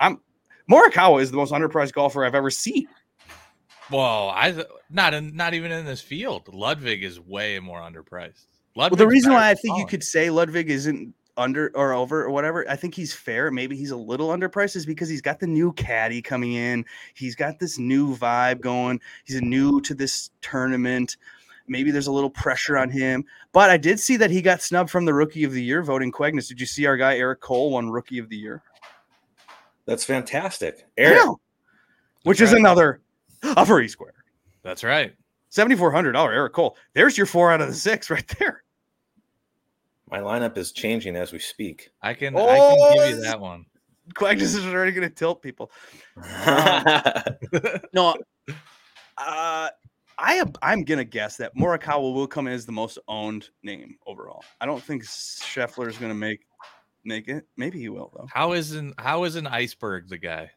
I'm 0.00 0.20
Morikawa 0.70 1.20
is 1.20 1.30
the 1.30 1.36
most 1.36 1.52
underpriced 1.52 1.92
golfer 1.92 2.24
I've 2.24 2.34
ever 2.34 2.50
seen. 2.50 2.88
Well, 3.90 4.30
I 4.30 4.64
not 4.90 5.14
in, 5.14 5.36
not 5.36 5.54
even 5.54 5.70
in 5.72 5.84
this 5.84 6.00
field. 6.00 6.48
Ludwig 6.52 7.04
is 7.04 7.20
way 7.20 7.60
more 7.60 7.80
underpriced. 7.80 8.46
Well, 8.74 8.90
the 8.90 9.06
reason 9.06 9.32
why 9.32 9.50
I 9.50 9.54
think 9.54 9.78
you 9.78 9.86
could 9.86 10.02
say 10.02 10.30
Ludwig 10.30 10.68
isn't 10.68 11.14
under 11.36 11.70
or 11.74 11.92
over 11.92 12.24
or 12.24 12.30
whatever, 12.30 12.68
I 12.68 12.76
think 12.76 12.94
he's 12.94 13.12
fair. 13.12 13.50
Maybe 13.50 13.76
he's 13.76 13.90
a 13.90 13.96
little 13.96 14.28
underpriced 14.28 14.76
is 14.76 14.86
because 14.86 15.08
he's 15.08 15.20
got 15.20 15.40
the 15.40 15.46
new 15.46 15.72
caddy 15.72 16.22
coming 16.22 16.52
in. 16.52 16.84
He's 17.14 17.34
got 17.34 17.58
this 17.58 17.78
new 17.78 18.16
vibe 18.16 18.60
going. 18.60 19.00
He's 19.24 19.40
new 19.42 19.80
to 19.82 19.94
this 19.94 20.30
tournament. 20.40 21.16
Maybe 21.66 21.90
there's 21.90 22.06
a 22.06 22.12
little 22.12 22.30
pressure 22.30 22.76
on 22.76 22.90
him. 22.90 23.24
But 23.52 23.70
I 23.70 23.76
did 23.76 23.98
see 23.98 24.16
that 24.18 24.30
he 24.30 24.42
got 24.42 24.62
snubbed 24.62 24.90
from 24.90 25.04
the 25.04 25.14
rookie 25.14 25.44
of 25.44 25.52
the 25.52 25.62
year 25.62 25.82
voting 25.82 26.12
Quagness. 26.12 26.48
Did 26.48 26.60
you 26.60 26.66
see 26.66 26.86
our 26.86 26.96
guy 26.96 27.16
Eric 27.16 27.40
Cole 27.40 27.70
won 27.70 27.90
rookie 27.90 28.18
of 28.18 28.28
the 28.28 28.36
year? 28.36 28.62
That's 29.86 30.04
fantastic. 30.04 30.86
Eric. 30.96 31.20
Which 32.22 32.40
is 32.40 32.52
right. 32.52 32.60
another 32.60 33.00
a 33.42 33.78
E 33.80 33.88
square. 33.88 34.14
That's 34.62 34.82
right. 34.82 35.14
$7,400 35.52 36.16
Eric 36.32 36.52
Cole. 36.52 36.76
There's 36.94 37.16
your 37.16 37.26
four 37.26 37.52
out 37.52 37.60
of 37.60 37.68
the 37.68 37.74
six 37.74 38.10
right 38.10 38.26
there. 38.38 38.63
My 40.10 40.18
lineup 40.20 40.56
is 40.58 40.72
changing 40.72 41.16
as 41.16 41.32
we 41.32 41.38
speak. 41.38 41.90
I 42.02 42.14
can 42.14 42.36
I 42.36 42.40
can 42.58 42.94
give 42.94 43.02
Oh, 43.02 43.08
you 43.08 43.20
that 43.22 43.40
one. 43.40 43.66
Quagness 44.14 44.42
is 44.56 44.66
already 44.66 44.92
going 44.92 45.08
to 45.08 45.14
tilt 45.14 45.40
people. 45.42 45.70
No, 47.92 48.14
uh, 49.18 49.68
I 50.18 50.34
am, 50.34 50.52
I'm 50.62 50.84
gonna 50.84 51.04
guess 51.04 51.36
that 51.38 51.56
Morikawa 51.56 52.12
will 52.14 52.26
come 52.26 52.46
in 52.46 52.52
as 52.52 52.66
the 52.66 52.72
most 52.72 52.98
owned 53.08 53.48
name 53.62 53.96
overall. 54.06 54.44
I 54.60 54.66
don't 54.66 54.82
think 54.82 55.04
Scheffler 55.04 55.88
is 55.88 55.96
gonna 55.98 56.14
make 56.14 56.40
make 57.04 57.28
it. 57.28 57.46
Maybe 57.56 57.78
he 57.80 57.88
will 57.88 58.12
though, 58.16 58.26
How 58.32 58.52
is 58.52 58.72
an 58.72 58.94
how 58.98 59.24
is 59.24 59.36
an 59.36 59.46
iceberg 59.46 60.08
the 60.08 60.18
guy? 60.18 60.50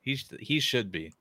He 0.00 0.16
sh- 0.16 0.32
he 0.40 0.60
should 0.60 0.90
be. 0.92 1.12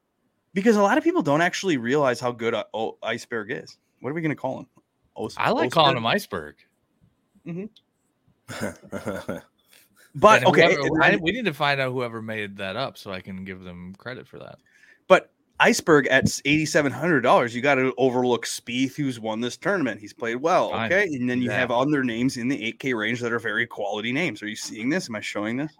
because 0.54 0.76
a 0.76 0.82
lot 0.82 0.98
of 0.98 1.04
people 1.04 1.22
don't 1.22 1.42
actually 1.42 1.78
realize 1.78 2.20
how 2.20 2.32
good 2.32 2.54
uh, 2.54 2.64
oh, 2.74 2.98
Iceberg 3.04 3.52
is. 3.52 3.78
What 4.02 4.10
are 4.10 4.14
we 4.14 4.22
gonna 4.22 4.36
call 4.36 4.60
him? 4.60 4.68
Os- 5.16 5.36
I 5.38 5.52
like 5.52 5.72
calling 5.72 5.98
him 5.98 6.06
iceberg. 6.06 6.56
But 10.16 10.40
And 10.44 10.46
okay, 10.50 10.76
whoever- 10.76 11.04
I- 11.04 11.16
we 11.20 11.32
need 11.32 11.46
to 11.46 11.54
find 11.54 11.82
out 11.82 11.92
whoever 11.92 12.22
made 12.22 12.58
that 12.58 12.76
up 12.76 12.98
so 13.00 13.12
I 13.12 13.20
can 13.20 13.44
give 13.44 13.64
them 13.64 13.96
credit 13.98 14.28
for 14.28 14.38
that. 14.40 14.60
but 15.08 15.32
Iceberg 15.60 16.08
at 16.08 16.26
eighty 16.46 16.66
seven 16.66 16.92
hundred 16.92 17.22
dollars, 17.22 17.56
you 17.56 17.62
got 17.62 17.76
to 17.76 17.94
overlook 17.98 18.46
Spieth, 18.46 18.96
who's 18.96 19.20
won 19.20 19.40
this 19.40 19.56
tournament. 19.56 20.00
He's 20.02 20.12
played 20.14 20.36
well, 20.38 20.72
Fine. 20.72 20.92
okay, 20.92 21.06
and 21.16 21.30
then 21.30 21.42
you 21.42 21.50
Yeah. 21.50 21.58
have 21.60 21.72
other 21.72 22.04
names 22.04 22.38
in 22.38 22.48
the 22.48 22.62
eight 22.64 22.80
K 22.80 22.94
range 22.94 23.22
that 23.22 23.32
are 23.32 23.40
very 23.40 23.66
quality 23.68 24.12
names. 24.12 24.42
Are 24.44 24.48
you 24.48 24.56
seeing 24.56 24.90
this? 24.90 25.10
Am 25.10 25.16
I 25.16 25.22
showing 25.22 25.58
this? 25.58 25.72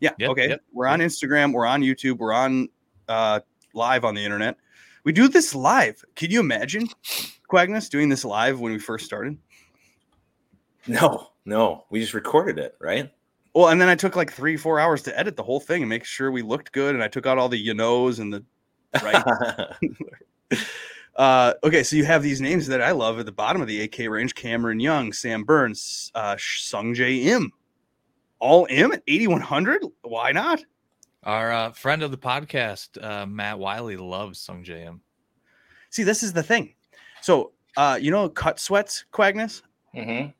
Yeah. 0.00 0.10
Yep, 0.18 0.30
okay. 0.30 0.48
yep, 0.50 0.60
we're 0.72 0.86
on 0.88 0.98
Instagram. 1.00 1.52
We're 1.52 1.66
on 1.66 1.82
YouTube. 1.82 2.18
We're 2.18 2.32
on 2.34 2.68
uh, 3.08 3.40
live 3.74 4.04
on 4.04 4.14
the 4.14 4.24
internet. 4.24 4.56
We 5.04 5.12
do 5.12 5.28
this 5.28 5.54
live. 5.54 6.04
Can 6.16 6.30
you 6.32 6.40
imagine 6.40 6.88
Quagnus 7.50 7.88
doing 7.88 8.08
this 8.08 8.24
live 8.24 8.58
when 8.60 8.72
we 8.72 8.78
first 8.78 9.06
started? 9.06 9.38
No, 10.86 11.28
no, 11.44 11.84
we 11.90 12.00
just 12.00 12.14
recorded 12.14 12.58
it, 12.58 12.76
right? 12.80 13.10
Well, 13.54 13.68
and 13.68 13.80
then 13.80 13.88
I 13.88 13.94
took 13.94 14.16
like 14.16 14.32
three, 14.32 14.56
four 14.56 14.78
hours 14.78 15.02
to 15.04 15.18
edit 15.18 15.36
the 15.36 15.42
whole 15.42 15.60
thing 15.60 15.82
and 15.82 15.88
make 15.88 16.04
sure 16.04 16.30
we 16.30 16.42
looked 16.42 16.72
good. 16.72 16.94
And 16.94 17.02
I 17.02 17.08
took 17.08 17.26
out 17.26 17.38
all 17.38 17.48
the 17.48 17.56
you 17.56 17.72
knows 17.74 18.18
and 18.18 18.32
the 18.32 18.44
right. 19.02 19.66
uh, 21.16 21.54
okay, 21.64 21.82
so 21.82 21.96
you 21.96 22.04
have 22.04 22.22
these 22.22 22.40
names 22.40 22.66
that 22.66 22.82
I 22.82 22.90
love 22.90 23.18
at 23.18 23.26
the 23.26 23.32
bottom 23.32 23.62
of 23.62 23.68
the 23.68 23.80
AK 23.82 24.10
range: 24.10 24.34
Cameron 24.34 24.78
Young, 24.78 25.12
Sam 25.12 25.42
Burns, 25.42 26.12
uh, 26.14 26.36
Sung 26.38 26.92
J 26.92 27.22
M. 27.30 27.50
All 28.38 28.66
M 28.68 28.92
at 28.92 29.02
eighty 29.08 29.26
one 29.26 29.40
hundred. 29.40 29.82
Why 30.02 30.32
not? 30.32 30.62
Our 31.22 31.50
uh, 31.50 31.72
friend 31.72 32.02
of 32.02 32.12
the 32.12 32.18
podcast, 32.18 33.02
uh, 33.02 33.26
Matt 33.26 33.58
Wiley, 33.58 33.96
loves 33.96 34.38
Sung 34.38 34.62
JM. 34.62 35.00
See, 35.90 36.04
this 36.04 36.22
is 36.22 36.32
the 36.32 36.42
thing. 36.42 36.74
So, 37.20 37.52
uh, 37.76 37.98
you 38.00 38.12
know, 38.12 38.28
cut 38.28 38.60
sweats, 38.60 39.06
Quagnus 39.12 39.62
Mhm. 39.94 40.34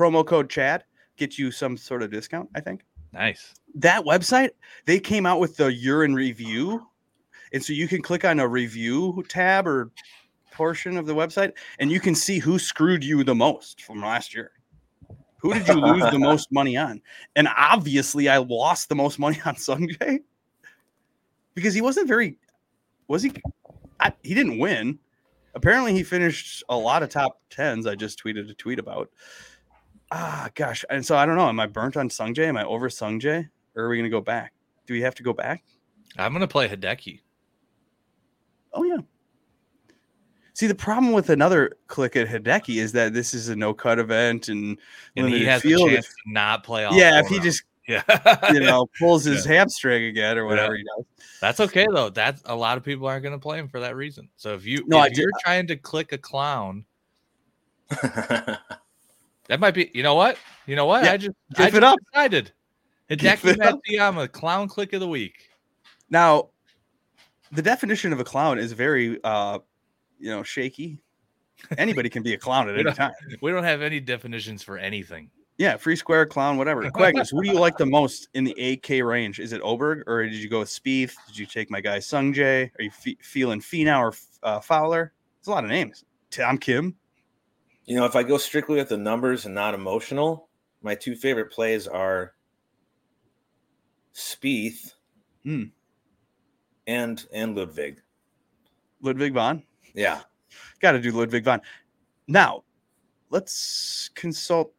Promo 0.00 0.24
code 0.24 0.48
Chad 0.48 0.84
gets 1.18 1.38
you 1.38 1.50
some 1.50 1.76
sort 1.76 2.02
of 2.02 2.10
discount. 2.10 2.48
I 2.54 2.60
think. 2.60 2.82
Nice. 3.12 3.54
that 3.74 4.04
website 4.04 4.50
they 4.86 5.00
came 5.00 5.26
out 5.26 5.40
with 5.40 5.56
the 5.56 5.72
urine 5.72 6.14
review 6.14 6.86
and 7.52 7.60
so 7.60 7.72
you 7.72 7.88
can 7.88 8.02
click 8.02 8.24
on 8.24 8.38
a 8.38 8.46
review 8.46 9.24
tab 9.28 9.66
or 9.66 9.90
portion 10.52 10.96
of 10.96 11.06
the 11.06 11.12
website 11.12 11.52
and 11.80 11.90
you 11.90 11.98
can 11.98 12.14
see 12.14 12.38
who 12.38 12.56
screwed 12.56 13.02
you 13.02 13.24
the 13.24 13.34
most 13.34 13.82
from 13.82 14.00
last 14.00 14.32
year 14.32 14.52
who 15.38 15.52
did 15.52 15.66
you 15.66 15.74
lose 15.74 16.08
the 16.12 16.20
most 16.20 16.48
money 16.52 16.76
on 16.76 17.02
and 17.34 17.48
obviously 17.56 18.28
i 18.28 18.36
lost 18.36 18.88
the 18.88 18.94
most 18.94 19.18
money 19.18 19.40
on 19.44 19.56
Sungjae 19.56 20.20
because 21.54 21.74
he 21.74 21.80
wasn't 21.80 22.06
very 22.06 22.38
was 23.08 23.24
he 23.24 23.32
I, 23.98 24.12
he 24.22 24.34
didn't 24.34 24.60
win 24.60 25.00
apparently 25.56 25.94
he 25.94 26.04
finished 26.04 26.62
a 26.68 26.76
lot 26.76 27.02
of 27.02 27.08
top 27.08 27.40
10s 27.50 27.88
i 27.90 27.96
just 27.96 28.22
tweeted 28.22 28.48
a 28.48 28.54
tweet 28.54 28.78
about 28.78 29.10
ah 30.10 30.48
gosh 30.54 30.84
and 30.90 31.04
so 31.04 31.16
i 31.16 31.24
don't 31.24 31.36
know 31.36 31.48
am 31.48 31.60
i 31.60 31.66
burnt 31.66 31.96
on 31.96 32.08
Sungjae 32.08 32.46
am 32.46 32.56
i 32.56 32.64
over 32.64 32.88
Sungjae 32.88 33.48
or 33.76 33.84
are 33.84 33.88
we 33.88 33.96
going 33.96 34.04
to 34.04 34.10
go 34.10 34.20
back? 34.20 34.52
Do 34.86 34.94
we 34.94 35.00
have 35.02 35.14
to 35.16 35.22
go 35.22 35.32
back? 35.32 35.62
I'm 36.18 36.32
gonna 36.32 36.48
play 36.48 36.68
Hideki. 36.68 37.20
Oh 38.72 38.84
yeah. 38.84 38.98
See, 40.54 40.66
the 40.66 40.74
problem 40.74 41.12
with 41.12 41.30
another 41.30 41.76
click 41.86 42.16
at 42.16 42.28
Hideki 42.28 42.76
is 42.76 42.92
that 42.92 43.14
this 43.14 43.32
is 43.32 43.48
a 43.48 43.56
no 43.56 43.72
cut 43.72 43.98
event 43.98 44.48
and, 44.48 44.76
And 45.16 45.28
he 45.28 45.44
has 45.44 45.62
field. 45.62 45.88
a 45.88 45.94
chance 45.94 46.06
to 46.06 46.14
not 46.26 46.64
play 46.64 46.84
all 46.84 46.92
yeah, 46.94 47.20
if 47.20 47.28
he 47.28 47.38
just 47.38 47.62
yeah, 47.86 48.02
you 48.52 48.60
know 48.60 48.86
pulls 48.98 49.24
his 49.24 49.44
hamstring 49.46 50.04
again 50.04 50.36
or 50.36 50.46
whatever 50.46 50.76
he 50.76 50.82
does. 50.82 51.04
That's 51.40 51.60
okay 51.60 51.86
though. 51.90 52.10
That's 52.10 52.42
a 52.44 52.54
lot 52.54 52.76
of 52.76 52.84
people 52.84 53.06
aren't 53.06 53.22
going 53.22 53.34
to 53.34 53.38
play 53.38 53.58
him 53.58 53.68
for 53.68 53.80
that 53.80 53.96
reason. 53.96 54.28
So 54.36 54.54
if 54.54 54.66
you 54.66 54.84
No, 54.86 54.98
if 54.98 55.12
I 55.12 55.14
you're 55.14 55.30
trying 55.44 55.66
to 55.68 55.76
click 55.76 56.12
a 56.12 56.18
clown, 56.18 56.84
that 59.50 59.58
might 59.58 59.74
be. 59.74 59.90
You 59.92 60.04
know 60.04 60.14
what? 60.14 60.38
You 60.66 60.76
know 60.76 60.86
what? 60.86 61.04
Yeah, 61.04 61.12
I 61.12 61.16
just 61.16 61.36
give 61.56 61.64
I 61.64 61.68
it 61.68 61.72
just 61.72 61.82
up. 61.82 61.98
decided. 62.12 62.52
Hideki. 63.10 63.56
Matsuyama, 63.56 64.30
clown 64.30 64.68
click 64.68 64.92
of 64.92 65.00
the 65.00 65.08
week. 65.08 65.50
Now, 66.08 66.50
the 67.50 67.60
definition 67.60 68.12
of 68.12 68.20
a 68.20 68.24
clown 68.24 68.60
is 68.60 68.70
very 68.72 69.18
uh 69.24 69.58
you 70.20 70.30
know 70.30 70.44
shaky. 70.44 70.98
Anybody 71.78 72.08
can 72.08 72.22
be 72.22 72.32
a 72.32 72.38
clown 72.38 72.68
at 72.68 72.78
any 72.78 72.92
time. 72.92 73.10
We 73.42 73.50
don't 73.50 73.64
have 73.64 73.82
any 73.82 73.98
definitions 73.98 74.62
for 74.62 74.78
anything. 74.78 75.30
Yeah, 75.58 75.76
free 75.76 75.96
square 75.96 76.26
clown, 76.26 76.56
whatever. 76.56 76.88
Quagnus, 76.88 77.28
who 77.32 77.42
do 77.42 77.48
you 77.50 77.58
like 77.58 77.76
the 77.76 77.84
most 77.84 78.28
in 78.34 78.44
the 78.44 78.54
8K 78.54 79.04
range? 79.06 79.40
Is 79.40 79.52
it 79.52 79.60
Oberg 79.62 80.04
or 80.06 80.22
did 80.22 80.34
you 80.34 80.48
go 80.48 80.60
with 80.60 80.68
Spieth? 80.68 81.14
Did 81.26 81.36
you 81.36 81.44
take 81.44 81.70
my 81.70 81.80
guy 81.80 81.98
Sung 81.98 82.32
Jae? 82.32 82.70
Are 82.78 82.82
you 82.82 82.90
fe- 82.90 83.18
feeling 83.20 83.60
Finau 83.60 83.98
or 84.00 84.14
uh, 84.42 84.60
Fowler? 84.60 85.12
There's 85.38 85.48
a 85.48 85.50
lot 85.50 85.64
of 85.64 85.70
names. 85.70 86.04
Tom 86.30 86.56
Kim. 86.56 86.94
You 87.90 87.96
know, 87.96 88.04
if 88.04 88.14
I 88.14 88.22
go 88.22 88.38
strictly 88.38 88.76
with 88.76 88.88
the 88.90 88.96
numbers 88.96 89.46
and 89.46 89.54
not 89.54 89.74
emotional, 89.74 90.48
my 90.80 90.94
two 90.94 91.16
favorite 91.16 91.50
plays 91.50 91.88
are 91.88 92.34
Spieth 94.14 94.92
Hmm. 95.42 95.64
and 96.86 97.26
and 97.32 97.56
Ludwig. 97.56 98.00
Ludwig 99.02 99.34
von. 99.34 99.64
Yeah. 99.92 100.20
Got 100.78 100.92
to 100.92 101.00
do 101.00 101.10
Ludwig 101.10 101.42
von. 101.42 101.62
Now, 102.28 102.62
let's 103.30 104.08
consult 104.14 104.72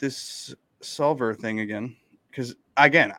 this 0.00 0.52
solver 0.80 1.34
thing 1.34 1.60
again. 1.60 1.94
Because, 2.28 2.56
again, 2.76 3.12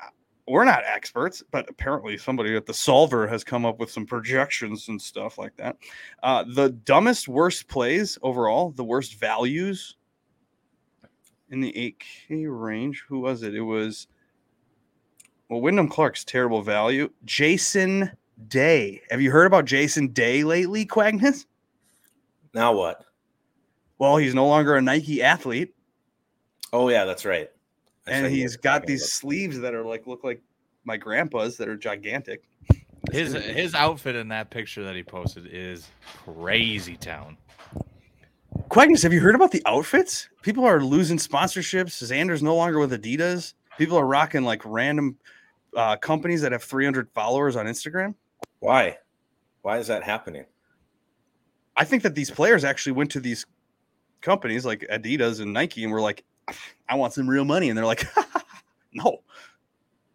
we're 0.50 0.66
not 0.66 0.84
experts, 0.86 1.44
but 1.52 1.70
apparently 1.70 2.18
somebody 2.18 2.56
at 2.56 2.66
the 2.66 2.74
solver 2.74 3.28
has 3.28 3.44
come 3.44 3.66
up 3.66 3.80
with 3.80 3.92
some 3.92 4.06
projections 4.06 4.88
and 4.88 5.02
stuff 5.02 5.38
like 5.38 5.56
that. 5.58 5.78
Uh, 6.24 6.44
the 6.56 6.70
dumbest, 6.70 7.28
worst 7.28 7.68
plays 7.68 8.18
overall, 8.22 8.72
the 8.72 8.84
worst 8.84 9.16
values 9.16 9.96
in 11.50 11.62
the 11.62 11.72
8K 12.30 12.46
range. 12.48 13.04
Who 13.08 13.20
was 13.20 13.44
it? 13.44 13.56
It 13.56 13.62
was, 13.62 14.08
well, 15.50 15.62
Wyndham 15.62 15.88
Clark's 15.88 16.24
terrible 16.24 16.62
value. 16.62 17.10
Jason 17.26 18.12
Day. 18.48 19.02
Have 19.12 19.22
you 19.22 19.32
heard 19.32 19.46
about 19.46 19.66
Jason 19.66 20.08
Day 20.08 20.44
lately, 20.44 20.86
Quagnus? 20.86 21.46
Now 22.54 22.74
what? 22.74 23.06
Well, 23.98 24.18
he's 24.18 24.34
no 24.34 24.48
longer 24.48 24.76
a 24.76 24.82
Nike 24.82 25.22
athlete, 25.22 25.74
Oh 26.72 26.90
yeah, 26.90 27.06
that's 27.06 27.26
right. 27.26 27.50
That's 28.10 28.24
and 28.24 28.34
he's 28.34 28.56
got 28.58 28.80
talking 28.80 28.88
these 28.88 29.04
about- 29.04 29.10
sleeves 29.10 29.60
that 29.60 29.74
are 29.74 29.84
like 29.84 30.08
look 30.08 30.24
like 30.24 30.42
my 30.86 30.98
grandpa's 30.98 31.58
that 31.58 31.68
are 31.68 31.78
gigantic. 31.78 32.44
His 33.12 33.34
his 33.34 33.74
outfit 33.76 34.16
in 34.16 34.28
that 34.30 34.50
picture 34.50 34.84
that 34.84 34.96
he 34.96 35.04
posted 35.04 35.48
is 35.52 35.90
crazy 36.26 36.96
town. 36.98 37.38
Quagnus, 38.70 39.02
have 39.04 39.14
you 39.14 39.20
heard 39.20 39.36
about 39.36 39.52
the 39.52 39.62
outfits? 39.66 40.30
People 40.42 40.66
are 40.66 40.82
losing 40.84 41.18
sponsorships. 41.18 42.04
Xander's 42.04 42.44
no 42.44 42.56
longer 42.56 42.80
with 42.80 42.92
Adidas. 42.92 43.54
People 43.78 43.98
are 43.98 44.06
rocking 44.06 44.44
like 44.44 44.62
random 44.66 45.18
uh, 45.76 45.96
companies 45.98 46.42
that 46.42 46.52
have 46.52 46.64
300 46.64 47.10
followers 47.14 47.56
on 47.56 47.66
Instagram. 47.66 48.14
Why? 48.60 48.98
Why 49.62 49.78
is 49.78 49.88
that 49.88 50.04
happening? 50.04 50.46
I 51.78 51.86
think 51.86 52.04
that 52.04 52.16
these 52.16 52.30
players 52.30 52.64
actually 52.64 52.92
went 52.94 53.12
to 53.12 53.20
these 53.20 53.46
companies 54.22 54.66
like 54.66 54.86
Adidas 54.92 55.40
and 55.42 55.54
Nike 55.54 55.84
and 55.84 55.94
were 55.94 56.02
like, 56.02 56.24
I 56.88 56.96
want 56.96 57.14
some 57.14 57.30
real 57.30 57.46
money. 57.46 57.70
And 57.70 57.78
they're 57.78 57.86
like, 57.86 58.06
no. 58.94 59.22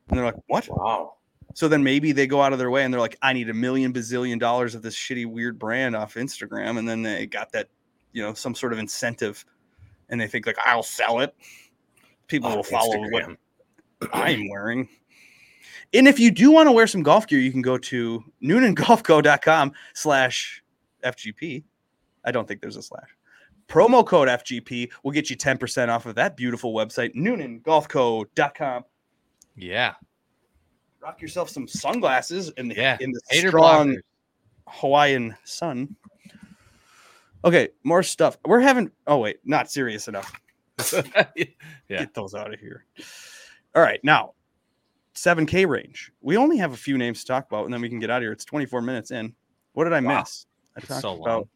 And 0.09 0.19
they're 0.19 0.25
like, 0.25 0.37
what? 0.47 0.69
Wow. 0.69 1.15
So 1.55 1.69
then 1.69 1.85
maybe 1.85 2.13
they 2.13 2.27
go 2.27 2.43
out 2.43 2.53
of 2.53 2.59
their 2.59 2.71
way 2.71 2.85
and 2.85 2.93
they're 2.93 3.01
like, 3.01 3.17
I 3.23 3.33
need 3.33 3.49
a 3.49 3.55
million 3.55 3.93
bazillion 3.93 4.41
dollars 4.41 4.75
of 4.75 4.83
this 4.83 4.97
shitty 4.97 5.27
weird 5.27 5.59
brand 5.59 5.95
off 5.95 6.15
Instagram. 6.15 6.79
And 6.79 6.89
then 6.89 7.03
they 7.03 7.27
got 7.27 7.53
that, 7.53 7.69
you 8.13 8.23
know, 8.23 8.35
some 8.35 8.55
sort 8.55 8.73
of 8.73 8.79
incentive 8.79 9.45
and 10.09 10.21
they 10.21 10.27
think 10.27 10.47
like 10.47 10.59
I'll 10.65 10.83
sell 10.83 11.21
it. 11.21 11.35
People 12.27 12.51
will 12.51 12.59
Off 12.61 12.69
follow 12.69 12.99
what 13.11 13.37
I'm 14.13 14.49
wearing. 14.49 14.89
And 15.93 16.09
if 16.09 16.19
you 16.19 16.31
do 16.31 16.51
want 16.51 16.67
to 16.67 16.73
wear 16.73 16.87
some 16.87 17.03
golf 17.03 17.27
gear, 17.27 17.39
you 17.39 17.53
can 17.53 17.63
go 17.63 17.79
to 17.79 18.25
noonangolfco.com 18.43 19.73
slash 19.95 20.63
FGP. 21.05 21.63
I 22.25 22.33
don't 22.33 22.49
think 22.49 22.61
there's 22.61 22.77
a 22.77 22.83
slash. 22.83 23.09
Promo 23.69 24.07
code 24.07 24.29
FGP 24.29 24.91
will 25.03 25.13
get 25.13 25.31
you 25.31 25.37
10% 25.37 25.89
off 25.89 26.07
of 26.07 26.15
that 26.17 26.37
beautiful 26.37 26.75
website, 26.75 27.15
noonangolfco.com. 27.15 28.85
Yeah, 29.57 29.95
Rock 31.01 31.21
yourself 31.21 31.51
some 31.51 31.69
sunglasses 31.69 32.49
in 32.57 32.67
the 32.69 32.75
yeah. 32.75 32.97
in 33.01 33.13
the 33.13 33.21
Hater 33.29 33.49
strong 33.49 33.99
Hawaiian 34.67 35.37
sun. 35.45 35.95
Okay, 37.45 37.69
more 37.85 38.03
stuff. 38.03 38.39
We're 38.47 38.61
having 38.61 38.91
oh 39.07 39.19
wait, 39.19 39.39
not 39.45 39.71
serious 39.71 40.09
enough. 40.09 40.33
Yeah. 41.89 41.99
Get 41.99 42.15
those 42.15 42.35
out 42.35 42.53
of 42.55 42.59
here. 42.59 42.87
All 43.75 43.83
right, 43.83 44.01
now 44.03 44.33
7K 45.15 45.69
range. 45.69 46.11
We 46.23 46.37
only 46.39 46.57
have 46.57 46.73
a 46.73 46.77
few 46.77 46.97
names 46.97 47.21
to 47.21 47.27
talk 47.27 47.47
about, 47.47 47.67
and 47.67 47.75
then 47.75 47.83
we 47.83 47.89
can 47.91 47.99
get 48.01 48.09
out 48.11 48.17
of 48.19 48.23
here. 48.23 48.33
It's 48.33 48.45
24 48.47 48.81
minutes 48.81 49.11
in. 49.11 49.35
What 49.75 49.85
did 49.85 49.93
I 49.93 50.01
Wow. 50.01 50.21
miss? 50.21 50.47
I 50.77 50.81
It's 50.81 51.01
so 51.01 51.13
long. 51.13 51.21
about 51.23 51.49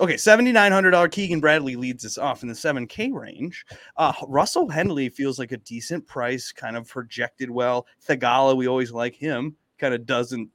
Okay, 0.00 0.14
$7,900 0.14 1.10
Keegan 1.10 1.40
Bradley 1.40 1.74
leads 1.74 2.04
us 2.04 2.18
off 2.18 2.42
in 2.42 2.48
the 2.48 2.54
7K 2.54 3.12
range. 3.12 3.66
Uh, 3.96 4.12
Russell 4.28 4.68
Henley 4.68 5.08
feels 5.08 5.40
like 5.40 5.50
a 5.50 5.56
decent 5.56 6.06
price, 6.06 6.52
kind 6.52 6.76
of 6.76 6.86
projected 6.86 7.50
well. 7.50 7.84
Theegala, 8.06 8.56
we 8.56 8.68
always 8.68 8.92
like 8.92 9.16
him, 9.16 9.56
kind 9.76 9.92
of 9.92 10.06
doesn't 10.06 10.50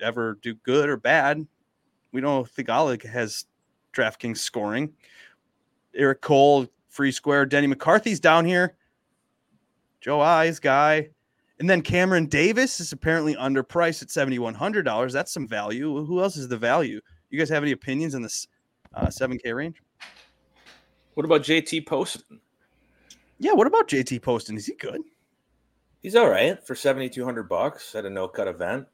ever 0.00 0.38
do 0.40 0.54
good 0.54 0.88
or 0.88 0.96
bad. 0.96 1.46
We 2.12 2.22
know 2.22 2.44
Theegala 2.44 3.02
has 3.04 3.44
DraftKings 3.92 4.38
scoring. 4.38 4.94
Eric 5.94 6.22
Cole, 6.22 6.66
free 6.88 7.12
square. 7.12 7.44
Denny 7.44 7.66
McCarthy's 7.66 8.20
down 8.20 8.46
here. 8.46 8.76
Joe 10.00 10.22
Eyes 10.22 10.58
guy. 10.58 11.10
And 11.58 11.68
then 11.68 11.82
Cameron 11.82 12.26
Davis 12.26 12.80
is 12.80 12.92
apparently 12.92 13.34
underpriced 13.34 14.02
at 14.02 14.08
$7,100. 14.08 15.12
That's 15.12 15.32
some 15.32 15.46
value. 15.46 16.04
Who 16.04 16.22
else 16.22 16.38
is 16.38 16.48
the 16.48 16.56
value? 16.56 17.00
You 17.28 17.38
guys 17.38 17.50
have 17.50 17.62
any 17.62 17.72
opinions 17.72 18.14
on 18.14 18.22
this 18.22 18.46
uh, 18.96 19.06
7K 19.06 19.54
range? 19.54 19.82
What 21.14 21.24
about 21.24 21.42
JT 21.42 21.86
Poston? 21.86 22.40
Yeah, 23.38 23.52
what 23.52 23.66
about 23.66 23.88
JT 23.88 24.22
Poston? 24.22 24.56
Is 24.56 24.66
he 24.66 24.74
good? 24.74 25.00
He's 26.02 26.14
all 26.14 26.28
right 26.28 26.64
for 26.64 26.74
seventy 26.74 27.08
two 27.08 27.24
hundred 27.24 27.48
bucks 27.48 27.94
at 27.94 28.04
a 28.04 28.10
no 28.10 28.28
cut 28.28 28.48
event. 28.48 28.86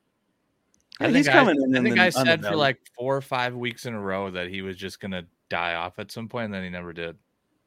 Yeah, 1.00 1.06
I 1.08 1.12
think 1.12 1.16
he's 1.18 1.28
I, 1.28 1.32
coming 1.32 1.56
in 1.62 1.76
I 1.76 1.82
think 1.82 1.96
the- 1.96 2.02
I 2.02 2.08
said 2.08 2.42
for 2.44 2.56
like 2.56 2.78
four 2.96 3.16
or 3.16 3.20
five 3.20 3.54
weeks 3.54 3.86
in 3.86 3.94
a 3.94 4.00
row 4.00 4.30
that 4.30 4.48
he 4.48 4.62
was 4.62 4.76
just 4.76 5.00
gonna 5.00 5.24
die 5.48 5.74
off 5.74 5.98
at 5.98 6.10
some 6.10 6.28
point, 6.28 6.46
and 6.46 6.54
then 6.54 6.64
he 6.64 6.70
never 6.70 6.92
did. 6.92 7.16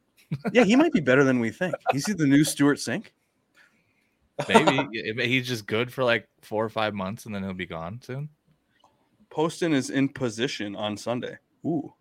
yeah, 0.52 0.64
he 0.64 0.76
might 0.76 0.94
be 0.94 1.00
better 1.00 1.24
than 1.24 1.40
we 1.40 1.52
think. 1.52 1.76
He's 1.92 2.06
the 2.06 2.26
new 2.26 2.44
Stewart 2.44 2.78
Cink. 2.78 3.08
Maybe 4.50 5.24
he's 5.28 5.48
just 5.48 5.68
good 5.68 5.94
for 5.94 6.04
like 6.04 6.28
four 6.42 6.64
or 6.66 6.70
five 6.70 6.94
months, 6.94 7.26
and 7.26 7.36
then 7.36 7.44
he'll 7.44 7.54
be 7.54 7.66
gone 7.66 8.02
soon. 8.02 8.30
Poston 9.30 9.74
is 9.74 9.90
in 9.90 10.10
position 10.10 10.76
on 10.76 10.98
Sunday. 10.98 11.38
Ooh. 11.66 11.94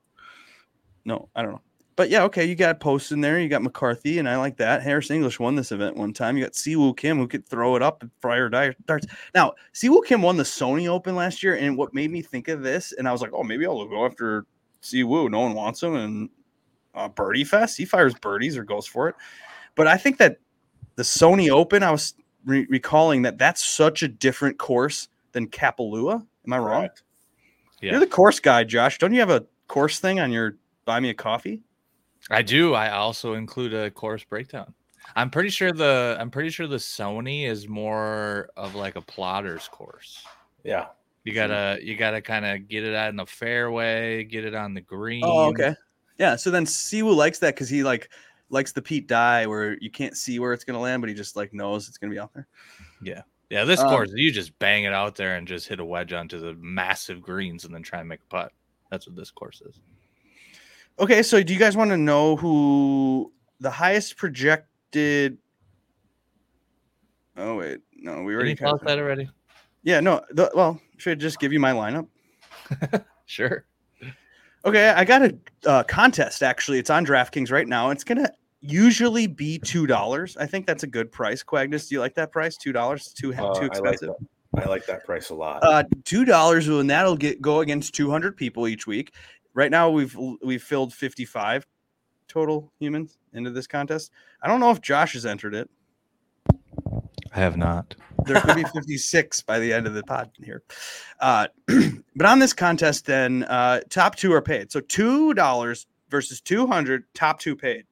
No, 1.04 1.28
I 1.34 1.42
don't 1.42 1.52
know. 1.52 1.60
But 1.96 2.10
yeah, 2.10 2.24
okay, 2.24 2.44
you 2.44 2.56
got 2.56 2.80
Post 2.80 3.12
in 3.12 3.20
there. 3.20 3.38
You 3.38 3.48
got 3.48 3.62
McCarthy, 3.62 4.18
and 4.18 4.28
I 4.28 4.36
like 4.36 4.56
that. 4.56 4.82
Harris 4.82 5.12
English 5.12 5.38
won 5.38 5.54
this 5.54 5.70
event 5.70 5.96
one 5.96 6.12
time. 6.12 6.36
You 6.36 6.42
got 6.42 6.54
Siwoo 6.54 6.96
Kim, 6.96 7.18
who 7.18 7.28
could 7.28 7.46
throw 7.46 7.76
it 7.76 7.82
up 7.82 8.02
and 8.02 8.50
di- 8.50 8.74
darts. 8.86 9.06
Now, 9.32 9.52
Siwoo 9.72 10.04
Kim 10.04 10.20
won 10.20 10.36
the 10.36 10.42
Sony 10.42 10.88
Open 10.88 11.14
last 11.14 11.42
year, 11.42 11.54
and 11.54 11.76
what 11.76 11.94
made 11.94 12.10
me 12.10 12.20
think 12.20 12.48
of 12.48 12.62
this, 12.62 12.92
and 12.92 13.06
I 13.06 13.12
was 13.12 13.22
like, 13.22 13.30
oh, 13.32 13.44
maybe 13.44 13.64
I'll 13.64 13.84
go 13.86 14.04
after 14.04 14.44
Siwoo. 14.82 15.30
No 15.30 15.40
one 15.40 15.54
wants 15.54 15.82
him, 15.82 15.94
and 15.94 16.30
uh, 16.94 17.08
Birdie 17.08 17.44
Fest, 17.44 17.76
he 17.76 17.84
fires 17.84 18.14
birdies 18.14 18.56
or 18.56 18.64
goes 18.64 18.86
for 18.86 19.08
it. 19.08 19.14
But 19.76 19.86
I 19.86 19.96
think 19.96 20.18
that 20.18 20.38
the 20.96 21.04
Sony 21.04 21.48
Open, 21.48 21.84
I 21.84 21.92
was 21.92 22.14
re- 22.44 22.66
recalling 22.68 23.22
that 23.22 23.38
that's 23.38 23.64
such 23.64 24.02
a 24.02 24.08
different 24.08 24.58
course 24.58 25.08
than 25.30 25.48
Kapalua. 25.48 26.26
Am 26.46 26.52
I 26.52 26.58
wrong? 26.58 26.80
Correct. 26.80 27.02
Yeah. 27.80 27.92
You're 27.92 28.00
the 28.00 28.06
course 28.06 28.40
guy, 28.40 28.64
Josh. 28.64 28.98
Don't 28.98 29.12
you 29.12 29.20
have 29.20 29.30
a 29.30 29.44
course 29.68 29.98
thing 29.98 30.18
on 30.18 30.32
your 30.32 30.56
buy 30.84 31.00
me 31.00 31.10
a 31.10 31.14
coffee? 31.14 31.62
I 32.30 32.42
do. 32.42 32.74
I 32.74 32.90
also 32.90 33.34
include 33.34 33.74
a 33.74 33.90
course 33.90 34.24
breakdown. 34.24 34.74
I'm 35.16 35.30
pretty 35.30 35.50
sure 35.50 35.72
the 35.72 36.16
I'm 36.18 36.30
pretty 36.30 36.50
sure 36.50 36.66
the 36.66 36.76
Sony 36.76 37.46
is 37.46 37.68
more 37.68 38.48
of 38.56 38.74
like 38.74 38.96
a 38.96 39.02
plotter's 39.02 39.68
course. 39.68 40.24
Yeah. 40.64 40.86
You 41.24 41.32
gotta 41.32 41.78
you 41.82 41.96
gotta 41.96 42.20
kind 42.20 42.44
of 42.44 42.68
get 42.68 42.84
it 42.84 42.94
out 42.94 43.10
in 43.10 43.16
the 43.16 43.26
fairway, 43.26 44.24
get 44.24 44.44
it 44.44 44.54
on 44.54 44.74
the 44.74 44.80
green. 44.80 45.22
Oh, 45.24 45.48
okay. 45.50 45.74
Yeah. 46.18 46.36
So 46.36 46.50
then 46.50 46.64
Siwoo 46.64 47.14
likes 47.14 47.38
that 47.40 47.54
because 47.54 47.68
he 47.68 47.82
like 47.82 48.10
likes 48.50 48.72
the 48.72 48.82
Pete 48.82 49.06
Dye 49.06 49.46
where 49.46 49.78
you 49.80 49.90
can't 49.90 50.16
see 50.16 50.38
where 50.38 50.52
it's 50.52 50.64
gonna 50.64 50.80
land, 50.80 51.02
but 51.02 51.08
he 51.08 51.14
just 51.14 51.36
like 51.36 51.52
knows 51.52 51.88
it's 51.88 51.98
gonna 51.98 52.12
be 52.12 52.18
out 52.18 52.32
there. 52.34 52.46
Yeah, 53.02 53.22
Yeah, 53.50 53.64
this 53.64 53.80
Um, 53.80 53.88
course 53.88 54.10
you 54.14 54.32
just 54.32 54.58
bang 54.58 54.84
it 54.84 54.92
out 54.92 55.16
there 55.16 55.36
and 55.36 55.46
just 55.46 55.68
hit 55.68 55.80
a 55.80 55.84
wedge 55.84 56.12
onto 56.12 56.38
the 56.38 56.54
massive 56.54 57.20
greens 57.20 57.64
and 57.64 57.74
then 57.74 57.82
try 57.82 58.00
and 58.00 58.08
make 58.08 58.20
a 58.20 58.26
putt. 58.26 58.52
That's 58.90 59.06
what 59.06 59.16
this 59.16 59.30
course 59.30 59.62
is. 59.62 59.80
Okay, 60.98 61.22
so 61.22 61.42
do 61.42 61.52
you 61.52 61.58
guys 61.58 61.76
want 61.76 61.90
to 61.90 61.96
know 61.96 62.36
who 62.36 63.32
the 63.60 63.70
highest 63.70 64.16
projected? 64.16 65.38
Oh 67.36 67.56
wait, 67.56 67.80
no, 67.96 68.22
we 68.22 68.34
already 68.34 68.50
you 68.50 68.56
tell 68.56 68.74
us 68.74 68.80
kinda- 68.80 68.92
that 68.94 68.98
already? 69.02 69.28
Yeah, 69.82 70.00
no. 70.00 70.22
The, 70.30 70.50
well, 70.54 70.80
should 70.96 71.18
I 71.18 71.20
just 71.20 71.38
give 71.40 71.52
you 71.52 71.60
my 71.60 71.72
lineup? 71.72 72.08
Sure. 73.26 73.64
Okay, 74.66 74.90
I 74.90 75.02
got 75.06 75.22
a 75.22 75.34
uh, 75.66 75.82
contest 75.84 76.42
actually. 76.42 76.78
It's 76.78 76.90
on 76.90 77.06
DraftKings 77.06 77.50
right 77.50 77.66
now. 77.66 77.88
It's 77.88 78.04
gonna 78.04 78.28
usually 78.60 79.26
be 79.26 79.58
two 79.58 79.86
dollars. 79.86 80.36
I 80.36 80.44
think 80.44 80.66
that's 80.66 80.82
a 80.82 80.86
good 80.86 81.10
price. 81.10 81.42
Quagnus, 81.42 81.88
do 81.88 81.94
you 81.94 82.00
like 82.00 82.14
that 82.16 82.32
price? 82.32 82.58
Two 82.58 82.70
dollars? 82.72 83.14
Too 83.14 83.32
Uh, 83.32 83.36
too 83.36 83.42
I 83.44 83.50
like 83.52 83.66
expensive. 83.68 84.10
I 84.56 84.64
like 84.66 84.84
that 84.86 85.06
price 85.06 85.30
a 85.30 85.34
lot. 85.34 85.64
Uh, 85.64 85.84
two 86.04 86.26
dollars, 86.26 86.68
and 86.68 86.88
that'll 86.90 87.16
get 87.16 87.40
go 87.40 87.60
against 87.60 87.94
two 87.94 88.10
hundred 88.10 88.36
people 88.36 88.68
each 88.68 88.86
week. 88.86 89.14
Right 89.54 89.70
now, 89.70 89.88
we've 89.90 90.16
we've 90.42 90.62
filled 90.62 90.92
fifty 90.92 91.24
five 91.24 91.66
total 92.28 92.72
humans 92.78 93.18
into 93.32 93.50
this 93.50 93.66
contest. 93.66 94.10
I 94.42 94.48
don't 94.48 94.60
know 94.60 94.70
if 94.70 94.80
Josh 94.80 95.12
has 95.14 95.24
entered 95.24 95.54
it. 95.54 95.70
I 97.32 97.38
have 97.38 97.56
not. 97.56 97.94
There 98.26 98.40
could 98.40 98.54
be 98.56 98.62
56 98.74 99.42
by 99.42 99.58
the 99.58 99.72
end 99.72 99.86
of 99.86 99.94
the 99.94 100.02
pod 100.04 100.30
here. 100.42 100.62
Uh, 101.20 101.48
but 102.16 102.26
on 102.26 102.38
this 102.38 102.52
contest, 102.52 103.06
then 103.06 103.42
uh, 103.44 103.80
top 103.90 104.14
two 104.16 104.32
are 104.32 104.40
paid. 104.42 104.70
So 104.72 104.80
two 104.80 105.34
dollars 105.34 105.86
versus 106.10 106.40
200, 106.40 107.04
top 107.14 107.38
two 107.40 107.54
paid. 107.56 107.84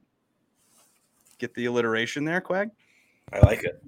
Get 1.38 1.55
the 1.55 1.66
alliteration 1.66 2.25
there, 2.25 2.40
Quag. 2.40 2.70
I 3.33 3.40
like 3.40 3.64
it. 3.64 3.83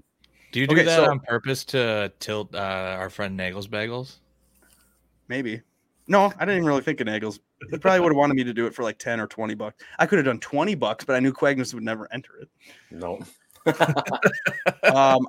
Do 0.52 0.60
you 0.60 0.66
do 0.66 0.74
Okay, 0.74 0.84
that 0.84 0.96
so- 0.96 1.10
on 1.10 1.20
purpose 1.20 1.64
to 1.66 2.12
tilt 2.20 2.54
uh, 2.54 2.58
our 2.98 3.10
friend 3.10 3.38
Nagels 3.38 3.68
Bagels? 3.68 4.16
Maybe. 5.28 5.62
No, 6.06 6.26
I 6.38 6.44
didn't 6.44 6.56
even 6.56 6.66
really 6.66 6.82
think 6.82 7.00
of 7.00 7.06
Nagels. 7.06 7.38
He 7.70 7.78
probably 7.78 8.00
would 8.00 8.10
have 8.10 8.16
wanted 8.16 8.34
me 8.34 8.44
to 8.44 8.52
do 8.52 8.66
it 8.66 8.74
for 8.74 8.82
like 8.82 8.98
10 8.98 9.20
or 9.20 9.26
20 9.26 9.54
bucks. 9.54 9.82
I 9.98 10.06
could 10.06 10.18
have 10.18 10.26
done 10.26 10.38
20 10.38 10.74
bucks, 10.74 11.04
but 11.04 11.16
I 11.16 11.20
knew 11.20 11.32
Quagnus 11.32 11.72
would 11.72 11.82
never 11.82 12.12
enter 12.12 12.36
it. 12.36 12.48
No. 12.90 13.20
um, 14.94 15.26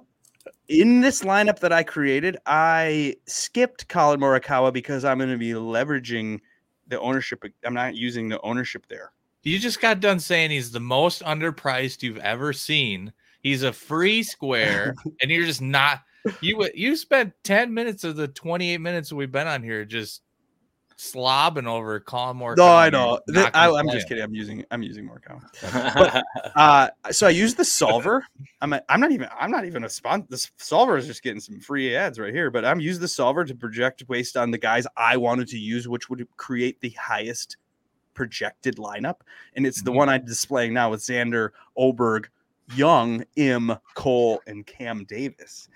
in 0.67 1.01
this 1.01 1.21
lineup 1.21 1.59
that 1.59 1.71
I 1.71 1.83
created, 1.83 2.37
I 2.45 3.15
skipped 3.25 3.87
Collin 3.87 4.19
Morikawa 4.19 4.73
because 4.73 5.05
I'm 5.05 5.17
going 5.17 5.29
to 5.29 5.37
be 5.37 5.51
leveraging 5.51 6.41
the 6.87 6.99
ownership. 6.99 7.43
I'm 7.63 7.73
not 7.73 7.95
using 7.95 8.29
the 8.29 8.41
ownership 8.41 8.85
there. 8.89 9.11
You 9.43 9.59
just 9.59 9.79
got 9.79 9.99
done 9.99 10.19
saying 10.19 10.51
he's 10.51 10.71
the 10.71 10.79
most 10.79 11.21
underpriced 11.21 12.01
you've 12.01 12.17
ever 12.17 12.51
seen. 12.51 13.13
He's 13.41 13.61
a 13.61 13.71
free 13.71 14.23
square, 14.23 14.95
and 15.21 15.29
you're 15.29 15.45
just 15.45 15.61
not. 15.61 16.01
You 16.41 16.67
you 16.73 16.95
spent 16.95 17.33
ten 17.43 17.71
minutes 17.71 18.03
of 18.03 18.15
the 18.15 18.27
twenty 18.27 18.73
eight 18.73 18.81
minutes 18.81 19.09
that 19.09 19.15
we've 19.15 19.31
been 19.31 19.45
on 19.45 19.61
here 19.61 19.85
just 19.85 20.23
slobbing 20.97 21.67
over 21.67 21.99
Collin 21.99 22.37
Moore. 22.37 22.55
No, 22.57 22.73
I 22.73 22.89
know. 22.89 23.19
Th- 23.31 23.49
I, 23.53 23.67
am 23.67 23.89
just 23.89 24.07
kidding. 24.07 24.23
I'm 24.23 24.33
using 24.33 24.63
I'm 24.71 24.81
using 24.81 25.07
Morikawa. 25.07 26.21
Uh, 26.55 26.87
so 27.11 27.27
I 27.27 27.31
use 27.31 27.53
the 27.53 27.65
solver. 27.65 28.25
I'm 28.61 28.71
a, 28.73 28.81
I'm 28.87 29.01
not 29.01 29.11
even 29.11 29.27
I'm 29.37 29.51
not 29.51 29.65
even 29.65 29.83
a 29.83 29.89
sponsor. 29.89 30.25
This 30.29 30.51
solver 30.57 30.95
is 30.97 31.05
just 31.05 31.21
getting 31.21 31.41
some 31.41 31.59
free 31.59 31.95
ads 31.95 32.17
right 32.17 32.33
here. 32.33 32.49
But 32.49 32.63
I'm 32.63 32.79
using 32.79 33.01
the 33.01 33.07
solver 33.09 33.43
to 33.43 33.53
project 33.55 34.07
based 34.07 34.37
on 34.37 34.51
the 34.51 34.57
guys 34.57 34.87
I 34.95 35.17
wanted 35.17 35.49
to 35.49 35.57
use, 35.57 35.87
which 35.87 36.09
would 36.09 36.25
create 36.37 36.79
the 36.79 36.91
highest 36.91 37.57
projected 38.13 38.77
lineup. 38.77 39.17
And 39.55 39.67
it's 39.67 39.81
the 39.81 39.91
Mhm. 39.91 39.95
one 39.95 40.09
I'm 40.09 40.25
displaying 40.25 40.73
now 40.73 40.91
with 40.91 41.01
Xander, 41.01 41.49
Oberg, 41.75 42.29
Young, 42.73 43.25
Im, 43.35 43.75
Cole, 43.95 44.41
and 44.47 44.65
Cam 44.65 45.03
Davis. 45.03 45.67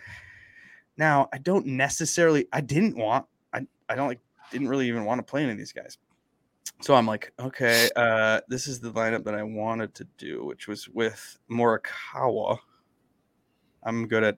Now 0.97 1.27
I 1.33 1.39
don't 1.39 1.65
necessarily. 1.65 2.47
I 2.53 2.61
didn't 2.61 2.95
want. 2.95 3.25
I 3.53 3.67
I 3.89 3.95
don't 3.95 4.07
like. 4.07 4.19
Didn't 4.51 4.67
really 4.67 4.87
even 4.87 5.05
want 5.05 5.19
to 5.19 5.23
play 5.23 5.43
any 5.43 5.51
of 5.51 5.57
these 5.57 5.73
guys. 5.73 5.97
So 6.81 6.95
I'm 6.95 7.05
like, 7.05 7.33
okay, 7.39 7.89
uh, 7.95 8.41
this 8.47 8.67
is 8.67 8.79
the 8.79 8.91
lineup 8.91 9.23
that 9.25 9.35
I 9.35 9.43
wanted 9.43 9.93
to 9.95 10.07
do, 10.17 10.45
which 10.45 10.67
was 10.67 10.87
with 10.87 11.37
Morikawa. 11.51 12.57
I'm 13.83 14.07
good 14.07 14.23
at 14.23 14.37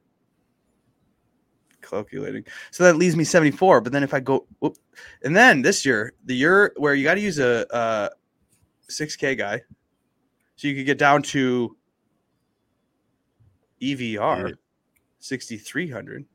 calculating. 1.82 2.46
So 2.72 2.84
that 2.84 2.96
leaves 2.96 3.16
me 3.16 3.24
74. 3.24 3.82
But 3.82 3.92
then 3.92 4.04
if 4.04 4.14
I 4.14 4.20
go, 4.20 4.48
whoop, 4.60 4.78
and 5.24 5.36
then 5.36 5.62
this 5.62 5.86
year, 5.86 6.14
the 6.26 6.36
year 6.36 6.74
where 6.78 6.96
you 6.96 7.04
got 7.04 7.16
to 7.16 7.22
use 7.22 7.40
a, 7.40 7.66
a 7.72 8.10
6K 8.90 9.38
guy, 9.38 9.62
so 10.56 10.68
you 10.68 10.76
could 10.76 10.86
get 10.86 10.98
down 10.98 11.22
to 11.24 11.76
EVR 13.82 14.54
6,300. 15.20 16.26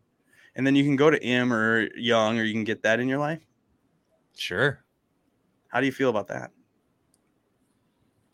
And 0.55 0.67
then 0.67 0.75
you 0.75 0.85
can 0.85 0.97
go 0.97 1.11
to 1.11 1.23
M 1.23 1.53
or 1.53 1.89
Young, 1.97 2.39
or 2.39 2.45
you 2.45 2.53
can 2.53 2.65
get 2.65 2.83
that 2.83 2.99
in 2.99 3.09
your 3.09 3.19
life. 3.19 3.41
Sure. 4.37 4.85
How 5.69 5.81
do 5.81 5.87
you 5.87 5.93
feel 5.93 6.11
about 6.11 6.29
that? 6.29 6.53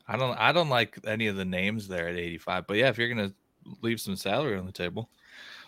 I 0.07 0.17
don't. 0.17 0.37
I 0.39 0.53
don't 0.53 0.69
like 0.69 0.99
any 1.07 1.29
of 1.29 1.37
the 1.37 1.45
names 1.45 1.89
there 1.89 2.09
at 2.09 2.17
eighty 2.17 2.39
five. 2.39 2.67
But 2.67 2.77
yeah, 2.77 2.89
if 2.89 2.99
you're 2.99 3.09
gonna 3.09 3.33
leave 3.81 4.01
some 4.01 4.17
salary 4.17 4.59
on 4.59 4.67
the 4.67 4.73
table, 4.73 5.09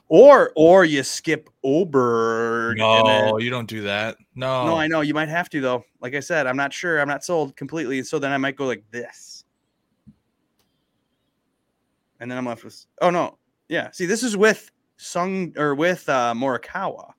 Or 0.09 0.53
or 0.57 0.85
you 0.85 1.03
skip 1.05 1.49
Oberg. 1.63 2.77
no, 2.77 3.39
you 3.39 3.49
don't 3.49 3.69
do 3.69 3.83
that. 3.83 4.17
No, 4.35 4.67
no, 4.67 4.77
I 4.77 4.89
know 4.89 5.01
you 5.01 5.15
might 5.15 5.29
have 5.29 5.49
to 5.51 5.61
though. 5.61 5.85
Like 6.01 6.15
I 6.15 6.21
said, 6.21 6.47
I'm 6.47 6.57
not 6.57 6.73
sure. 6.73 7.01
I'm 7.01 7.09
not 7.09 7.25
sold 7.25 7.57
completely. 7.57 8.03
So 8.03 8.19
then 8.19 8.33
I 8.33 8.37
might 8.37 8.57
go 8.57 8.67
like 8.67 8.85
this, 8.91 9.45
and 12.21 12.31
then 12.31 12.37
I'm 12.37 12.47
left 12.47 12.65
with. 12.65 12.85
Oh 13.01 13.11
no, 13.11 13.39
yeah. 13.69 13.93
See, 13.93 14.05
this 14.07 14.23
is 14.25 14.37
with 14.37 14.71
Sung 14.97 15.55
or 15.57 15.75
with 15.77 16.09
uh, 16.09 16.35
Morikawa, 16.37 17.13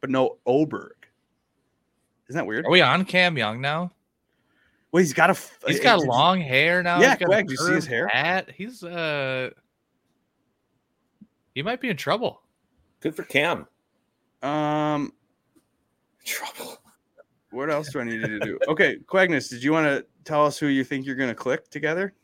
but 0.00 0.10
no 0.10 0.38
Oberg. 0.44 1.05
Isn't 2.28 2.38
that 2.38 2.46
weird? 2.46 2.66
Are 2.66 2.70
we 2.70 2.80
on 2.80 3.04
Cam 3.04 3.36
Young 3.38 3.60
now? 3.60 3.92
Well, 4.92 5.02
he's 5.02 5.12
got 5.12 5.30
a 5.30 5.36
he's 5.66 5.80
got 5.80 6.00
it- 6.00 6.06
long 6.06 6.40
hair 6.40 6.82
now. 6.82 7.00
Yeah, 7.00 7.16
He's 7.16 7.26
got 7.26 7.46
do 7.46 7.52
you 7.52 7.56
see 7.56 7.72
his 7.74 7.86
hair? 7.86 8.08
Hat. 8.08 8.50
He's 8.54 8.82
uh, 8.82 9.50
he 11.54 11.62
might 11.62 11.80
be 11.80 11.88
in 11.88 11.96
trouble. 11.96 12.42
Good 13.00 13.14
for 13.14 13.22
Cam. 13.24 13.66
Um, 14.42 15.12
Trouble. 16.24 16.78
what 17.50 17.70
else 17.70 17.90
do 17.92 18.00
I 18.00 18.04
need 18.04 18.22
to 18.22 18.38
do? 18.40 18.58
Okay, 18.68 18.96
Quagnus, 19.06 19.48
did 19.48 19.62
you 19.62 19.72
want 19.72 19.86
to 19.86 20.04
tell 20.24 20.44
us 20.44 20.58
who 20.58 20.66
you 20.66 20.84
think 20.84 21.06
you're 21.06 21.14
going 21.14 21.28
to 21.28 21.34
click 21.34 21.68
together? 21.70 22.14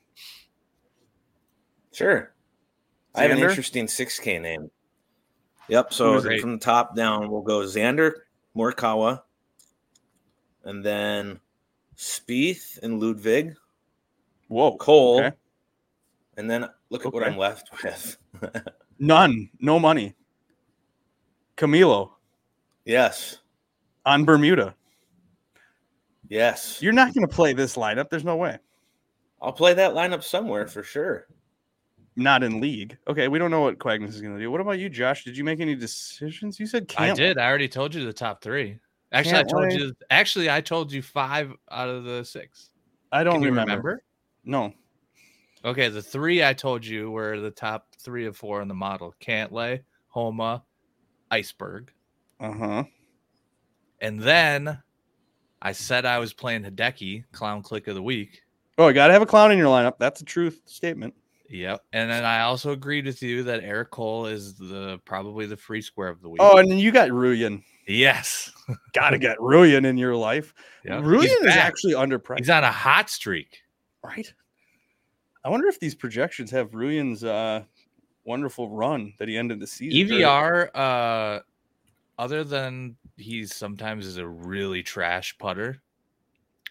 Sure. 1.92 2.32
I 3.14 3.22
have 3.22 3.30
an 3.32 3.38
interesting 3.38 3.86
6K 3.86 4.40
name. 4.40 4.70
Yep. 5.68 5.92
So 5.92 6.20
from 6.40 6.52
the 6.52 6.58
top 6.58 6.96
down, 6.96 7.30
we'll 7.30 7.42
go 7.42 7.60
Xander, 7.60 8.12
Morikawa, 8.56 9.22
and 10.64 10.84
then 10.84 11.40
Spieth 11.96 12.78
and 12.82 13.00
Ludwig, 13.00 13.56
Whoa. 14.48 14.76
Cole, 14.76 15.20
Okay. 15.20 15.36
and 16.36 16.50
then 16.50 16.68
look 16.90 17.06
at 17.06 17.12
what 17.12 17.22
I'm 17.22 17.36
left 17.38 17.70
with. 17.82 18.16
None. 18.98 19.50
No 19.60 19.78
money. 19.78 20.14
Camilo 21.56 22.10
yes. 22.84 23.38
on 24.06 24.24
Bermuda. 24.24 24.74
Yes. 26.28 26.80
You're 26.80 26.92
not 26.92 27.12
going 27.14 27.26
to 27.26 27.34
play 27.34 27.52
this 27.52 27.76
lineup. 27.76 28.08
There's 28.08 28.24
no 28.24 28.36
way. 28.36 28.58
I'll 29.40 29.52
play 29.52 29.74
that 29.74 29.92
lineup 29.92 30.22
somewhere 30.22 30.66
for 30.66 30.82
sure. 30.82 31.26
Not 32.14 32.42
in 32.42 32.60
league. 32.60 32.96
Okay, 33.08 33.28
we 33.28 33.38
don't 33.38 33.50
know 33.50 33.62
what 33.62 33.78
Quagnus 33.78 34.08
is 34.10 34.20
going 34.20 34.34
to 34.34 34.40
do. 34.40 34.50
What 34.50 34.60
about 34.60 34.78
you, 34.78 34.88
Josh? 34.88 35.24
Did 35.24 35.36
you 35.36 35.44
make 35.44 35.60
any 35.60 35.74
decisions? 35.74 36.60
You 36.60 36.66
said 36.66 36.92
I 36.96 37.12
did. 37.12 37.38
I 37.38 37.46
already 37.46 37.68
told 37.68 37.94
you 37.94 38.04
the 38.04 38.12
top 38.12 38.42
three. 38.42 38.78
Actually, 39.12 39.32
I 39.32 39.34
Can't 39.36 39.48
told 39.50 39.62
wait. 39.64 39.78
you. 39.78 39.92
Actually, 40.10 40.50
I 40.50 40.60
told 40.60 40.90
you 40.90 41.02
five 41.02 41.52
out 41.70 41.88
of 41.88 42.04
the 42.04 42.24
six. 42.24 42.70
I 43.12 43.24
don't 43.24 43.42
remember. 43.42 43.70
remember? 43.72 44.02
No. 44.44 44.72
Okay, 45.64 45.88
the 45.88 46.02
three 46.02 46.42
I 46.42 46.54
told 46.54 46.84
you 46.84 47.10
were 47.10 47.38
the 47.38 47.50
top 47.50 47.88
three 48.00 48.26
of 48.26 48.36
four 48.36 48.62
in 48.62 48.68
the 48.68 48.74
model: 48.74 49.14
Cantlay, 49.20 49.82
Homa, 50.08 50.64
Iceberg, 51.30 51.92
Uh 52.40 52.52
huh. 52.52 52.84
and 54.00 54.20
then 54.20 54.78
I 55.60 55.72
said 55.72 56.04
I 56.04 56.18
was 56.18 56.32
playing 56.32 56.64
Hideki, 56.64 57.24
Clown 57.32 57.62
Click 57.62 57.86
of 57.86 57.94
the 57.94 58.02
Week. 58.02 58.42
Oh, 58.78 58.88
I 58.88 58.92
got 58.92 59.08
to 59.08 59.12
have 59.12 59.22
a 59.22 59.26
clown 59.26 59.52
in 59.52 59.58
your 59.58 59.68
lineup. 59.68 59.98
That's 59.98 60.22
a 60.22 60.24
truth 60.24 60.62
statement. 60.64 61.14
Yep, 61.50 61.82
and 61.92 62.10
then 62.10 62.24
I 62.24 62.40
also 62.40 62.72
agreed 62.72 63.04
with 63.04 63.22
you 63.22 63.42
that 63.42 63.62
Eric 63.62 63.90
Cole 63.90 64.24
is 64.26 64.54
the 64.54 64.98
probably 65.04 65.44
the 65.44 65.56
free 65.56 65.82
square 65.82 66.08
of 66.08 66.22
the 66.22 66.28
week. 66.30 66.40
Oh, 66.42 66.56
and 66.56 66.70
then 66.70 66.78
you 66.78 66.90
got 66.90 67.10
Rooyen. 67.10 67.62
Yes, 67.86 68.52
Got 68.92 69.10
to 69.10 69.18
get 69.18 69.38
Rooyen 69.38 69.84
in 69.84 69.96
your 69.96 70.14
life. 70.14 70.54
Yep. 70.84 71.02
Rooyen 71.02 71.46
is 71.46 71.56
actually 71.56 71.94
underpriced, 71.94 72.38
he's 72.38 72.50
on 72.50 72.64
a 72.64 72.70
hot 72.70 73.10
streak. 73.10 73.62
right? 74.04 74.32
I 75.44 75.48
wonder 75.48 75.66
if 75.66 75.80
these 75.80 75.94
projections 75.94 76.50
have 76.52 76.70
Rooyen's 76.70 77.24
uh, 77.24 77.64
wonderful 78.24 78.68
run 78.70 79.12
that 79.18 79.28
he 79.28 79.36
ended 79.36 79.60
the 79.60 79.66
season. 79.66 80.16
EVR, 80.16 80.68
uh, 80.74 81.40
other 82.18 82.44
than 82.44 82.96
he's 83.16 83.54
sometimes 83.54 84.06
is 84.06 84.18
a 84.18 84.26
really 84.26 84.82
trash 84.82 85.36
putter, 85.38 85.82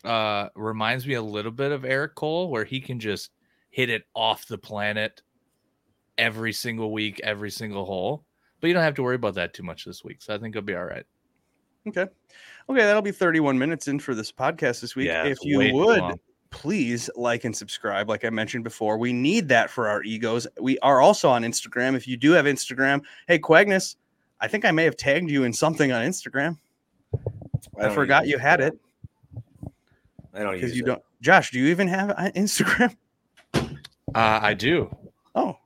uh, 0.06 0.48
reminds 0.56 1.06
me 1.06 1.16
a 1.16 1.22
little 1.22 1.52
bit 1.52 1.72
of 1.72 1.84
Eric 1.84 2.16
Cole, 2.16 2.50
where 2.50 2.64
he 2.64 2.80
can 2.80 3.00
just 3.00 3.32
hit 3.70 3.90
it 3.90 4.04
off 4.16 4.48
the 4.48 4.58
planet 4.58 5.22
every 6.18 6.54
single 6.54 6.94
week, 6.94 7.20
every 7.24 7.52
single 7.52 7.86
hole. 7.86 8.26
But 8.62 8.68
you 8.68 8.74
don't 8.74 8.84
have 8.84 8.96
to 8.96 9.04
worry 9.04 9.16
about 9.16 9.34
that 9.36 9.54
too 9.54 9.64
much 9.64 9.86
this 9.86 10.04
week, 10.04 10.22
so 10.22 10.34
I 10.34 10.38
think 10.38 10.56
it'll 10.56 10.66
be 10.66 10.76
all 10.76 10.86
right. 10.86 11.06
Okay. 11.88 12.06
Okay, 12.70 12.82
that'll 12.82 13.02
be 13.02 13.12
31 13.12 13.58
minutes 13.58 13.88
in 13.88 14.00
for 14.00 14.14
this 14.16 14.32
podcast 14.32 14.82
this 14.82 14.96
week. 14.96 15.08
Yeah, 15.08 15.26
if 15.26 15.40
you 15.42 15.58
would 15.74 16.20
please 16.52 17.10
like 17.16 17.44
and 17.46 17.56
subscribe, 17.56 18.08
like 18.08 18.24
I 18.24 18.30
mentioned 18.30 18.64
before, 18.64 18.98
we 18.98 19.14
need 19.14 19.48
that 19.50 19.70
for 19.70 19.88
our 19.88 20.04
egos. 20.04 20.46
We 20.60 20.78
are 20.80 21.02
also 21.02 21.30
on 21.30 21.44
Instagram. 21.44 21.96
If 21.96 22.08
you 22.08 22.18
do 22.18 22.32
have 22.32 22.46
Instagram, 22.46 23.02
hey 23.28 23.40
Quagnus, 23.40 23.96
I 24.40 24.48
think 24.48 24.66
I 24.66 24.72
may 24.72 24.84
have 24.84 24.98
tagged 24.98 25.32
you 25.32 25.44
in 25.44 25.54
something 25.54 25.92
on 25.92 26.06
Instagram. 26.06 26.58
I, 27.80 27.84
don't 27.84 27.94
forgot 27.94 28.28
you 28.28 28.38
had 28.38 28.62
it 28.62 28.78
I 30.34 30.44
don't 30.44 30.54
because 30.54 30.72
use 30.72 30.78
you 30.78 30.84
it. 30.84 30.88
don't. 30.88 31.04
Josh, 31.22 31.52
do 31.52 31.60
you 31.60 31.68
even 31.68 31.88
have 31.88 32.12
uh, 32.12 32.32
Instagram? 32.36 32.96
Uh, 33.54 34.40
I 34.42 34.54
do. 34.54 34.94
Oh, 35.36 35.58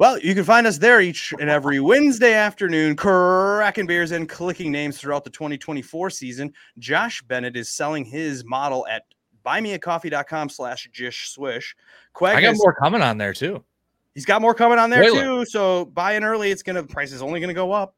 well, 0.00 0.18
you 0.18 0.34
can 0.34 0.44
find 0.44 0.66
us 0.66 0.78
there 0.78 1.02
each 1.02 1.34
and 1.38 1.50
every 1.50 1.78
Wednesday 1.78 2.32
afternoon, 2.32 2.96
cracking 2.96 3.86
beers 3.86 4.12
and 4.12 4.26
clicking 4.26 4.72
names 4.72 4.98
throughout 4.98 5.24
the 5.24 5.30
2024 5.30 6.08
season. 6.08 6.54
Josh 6.78 7.20
Bennett 7.20 7.54
is 7.54 7.68
selling 7.68 8.06
his 8.06 8.42
model 8.42 8.86
at 8.86 9.02
buymeacoffee.com 9.44 10.48
slash 10.48 10.88
jish 10.90 11.28
swish. 11.28 11.76
I 12.18 12.40
got 12.40 12.54
Quagnus, 12.54 12.56
more 12.56 12.74
coming 12.74 13.02
on 13.02 13.18
there 13.18 13.34
too. 13.34 13.62
he's 14.14 14.24
got 14.24 14.40
more 14.40 14.54
coming 14.54 14.78
on 14.78 14.88
there 14.88 15.02
Boiler. 15.02 15.22
too. 15.22 15.44
So 15.44 15.84
buy 15.84 16.14
in 16.14 16.24
early. 16.24 16.50
It's 16.50 16.62
gonna 16.62 16.82
price 16.82 17.12
is 17.12 17.20
only 17.20 17.38
gonna 17.38 17.52
go 17.52 17.70
up. 17.70 17.94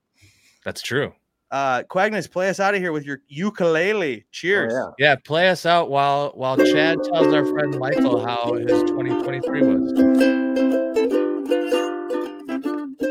That's 0.65 0.83
true. 0.83 1.15
Uh 1.53 1.85
Quagnus, 1.85 2.29
play 2.29 2.49
us 2.49 2.59
out 2.59 2.75
of 2.75 2.81
here 2.81 2.91
with 2.91 3.05
your 3.07 3.21
ukulele. 3.29 4.23
Oh, 4.23 4.29
Cheers. 4.33 4.73
yeah. 4.75 4.91
Yeah, 4.99 5.15
play 5.25 5.51
us 5.51 5.67
out 5.67 5.89
while 5.89 6.33
while 6.35 6.57
Chad 6.57 6.99
tells 7.05 7.33
our 7.33 7.47
friend 7.47 7.79
Michael 7.79 8.27
how 8.27 8.55
his 8.55 8.83
2023 8.83 9.63
was. 9.63 10.92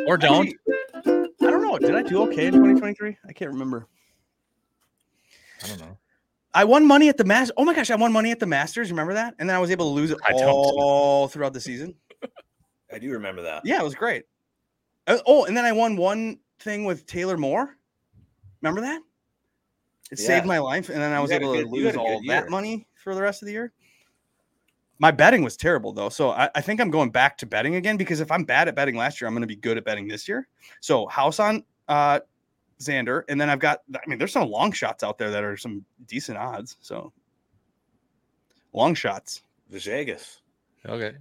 Or 0.07 0.17
don't. 0.17 0.47
Actually, 0.47 1.29
I 1.41 1.49
don't 1.49 1.61
know. 1.61 1.77
Did 1.77 1.95
I 1.95 2.01
do 2.03 2.23
okay 2.23 2.47
in 2.47 2.53
2023? 2.53 3.17
I 3.27 3.33
can't 3.33 3.51
remember. 3.51 3.87
I 5.63 5.67
don't 5.67 5.79
know. 5.79 5.97
I 6.53 6.65
won 6.65 6.85
money 6.85 7.07
at 7.07 7.17
the 7.17 7.23
Masters. 7.23 7.53
Oh 7.57 7.63
my 7.63 7.73
gosh, 7.73 7.91
I 7.91 7.95
won 7.95 8.11
money 8.11 8.31
at 8.31 8.39
the 8.39 8.45
Masters. 8.45 8.91
Remember 8.91 9.13
that? 9.13 9.35
And 9.39 9.49
then 9.49 9.55
I 9.55 9.59
was 9.59 9.71
able 9.71 9.89
to 9.89 9.93
lose 9.93 10.11
it 10.11 10.17
I 10.25 10.31
don't. 10.31 10.43
all 10.43 11.27
throughout 11.27 11.53
the 11.53 11.61
season. 11.61 11.95
I 12.91 12.99
do 12.99 13.11
remember 13.11 13.41
that. 13.43 13.61
Yeah, 13.63 13.79
it 13.79 13.83
was 13.83 13.95
great. 13.95 14.25
Uh, 15.07 15.19
oh, 15.25 15.45
and 15.45 15.55
then 15.55 15.63
I 15.65 15.71
won 15.71 15.95
one 15.95 16.39
thing 16.59 16.83
with 16.83 17.05
Taylor 17.05 17.37
Moore. 17.37 17.77
Remember 18.61 18.81
that? 18.81 19.01
It 20.11 20.19
saved 20.19 20.45
my 20.45 20.59
life, 20.59 20.89
and 20.89 21.01
then 21.01 21.13
I 21.13 21.21
was 21.21 21.31
able 21.31 21.53
to 21.53 21.63
good- 21.63 21.75
you 21.75 21.85
lose 21.85 21.95
all 21.95 22.21
that 22.27 22.49
money 22.49 22.85
for 22.95 23.15
the 23.15 23.21
rest 23.21 23.41
of 23.41 23.45
the 23.45 23.53
year. 23.53 23.71
My 25.01 25.09
betting 25.09 25.43
was 25.43 25.57
terrible 25.57 25.93
though, 25.93 26.09
so 26.09 26.29
I, 26.29 26.47
I 26.53 26.61
think 26.61 26.79
I'm 26.79 26.91
going 26.91 27.09
back 27.09 27.35
to 27.39 27.47
betting 27.47 27.73
again 27.73 27.97
because 27.97 28.19
if 28.19 28.31
I'm 28.31 28.43
bad 28.43 28.67
at 28.67 28.75
betting 28.75 28.95
last 28.95 29.19
year, 29.19 29.27
I'm 29.27 29.33
going 29.33 29.41
to 29.41 29.47
be 29.47 29.55
good 29.55 29.75
at 29.75 29.83
betting 29.83 30.07
this 30.07 30.27
year. 30.27 30.47
So 30.79 31.07
house 31.07 31.39
on 31.39 31.63
uh, 31.87 32.19
Xander, 32.79 33.23
and 33.27 33.41
then 33.41 33.49
I've 33.49 33.57
got. 33.57 33.79
I 33.95 34.07
mean, 34.07 34.19
there's 34.19 34.31
some 34.31 34.47
long 34.47 34.71
shots 34.71 35.03
out 35.03 35.17
there 35.17 35.31
that 35.31 35.43
are 35.43 35.57
some 35.57 35.83
decent 36.05 36.37
odds. 36.37 36.77
So 36.81 37.11
long 38.73 38.93
shots, 38.93 39.41
Vegas. 39.71 40.41
Okay. 40.85 41.13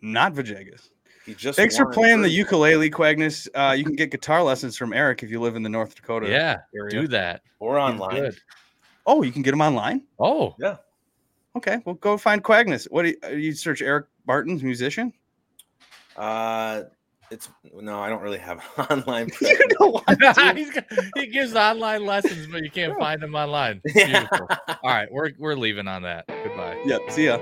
not 0.00 0.34
Vajegas. 0.34 0.88
He 1.24 1.34
just 1.36 1.56
Thanks 1.56 1.76
for 1.76 1.84
won 1.84 1.94
playing 1.94 2.22
the 2.22 2.30
ukulele, 2.30 2.90
Quagnus. 2.90 3.46
Uh, 3.54 3.74
you 3.74 3.84
can 3.84 3.94
get 3.94 4.10
guitar 4.10 4.42
lessons 4.42 4.76
from 4.76 4.92
Eric 4.92 5.22
if 5.22 5.30
you 5.30 5.38
live 5.40 5.54
in 5.54 5.62
the 5.62 5.68
North 5.68 5.94
Dakota 5.94 6.28
Yeah, 6.28 6.56
area. 6.74 7.02
do 7.02 7.06
that. 7.08 7.42
or 7.60 7.78
online. 7.78 8.32
Oh, 9.06 9.22
you 9.22 9.30
can 9.30 9.42
get 9.42 9.52
them 9.52 9.60
online. 9.60 10.02
Oh, 10.18 10.56
Yeah. 10.58 10.78
Okay, 11.56 11.78
well, 11.84 11.96
go 11.96 12.16
find 12.16 12.42
Quagnus. 12.44 12.86
What 12.90 13.02
do 13.02 13.08
you, 13.08 13.16
uh, 13.24 13.28
you 13.30 13.52
search? 13.52 13.82
Eric 13.82 14.06
Martens 14.26 14.62
musician. 14.62 15.12
Uh, 16.16 16.82
it's 17.30 17.48
no, 17.74 18.00
I 18.00 18.08
don't 18.08 18.22
really 18.22 18.38
have 18.38 18.62
online. 18.90 19.30
you 19.40 19.58
don't 19.78 19.92
want 19.92 20.06
to. 20.06 20.52
He's 20.56 20.70
got- 20.70 20.84
he 21.16 21.26
gives 21.26 21.54
online 21.54 22.06
lessons, 22.06 22.46
but 22.46 22.62
you 22.62 22.70
can't 22.70 22.98
find 22.98 23.20
them 23.20 23.34
online. 23.34 23.80
Yeah. 23.94 24.26
All 24.30 24.78
right, 24.84 25.10
we're 25.10 25.30
we're 25.38 25.54
leaving 25.54 25.88
on 25.88 26.02
that. 26.02 26.26
Goodbye. 26.28 26.80
Yep. 26.84 27.10
See 27.10 27.26
ya. 27.26 27.38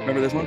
Remember 0.00 0.20
this 0.20 0.32
one? 0.32 0.46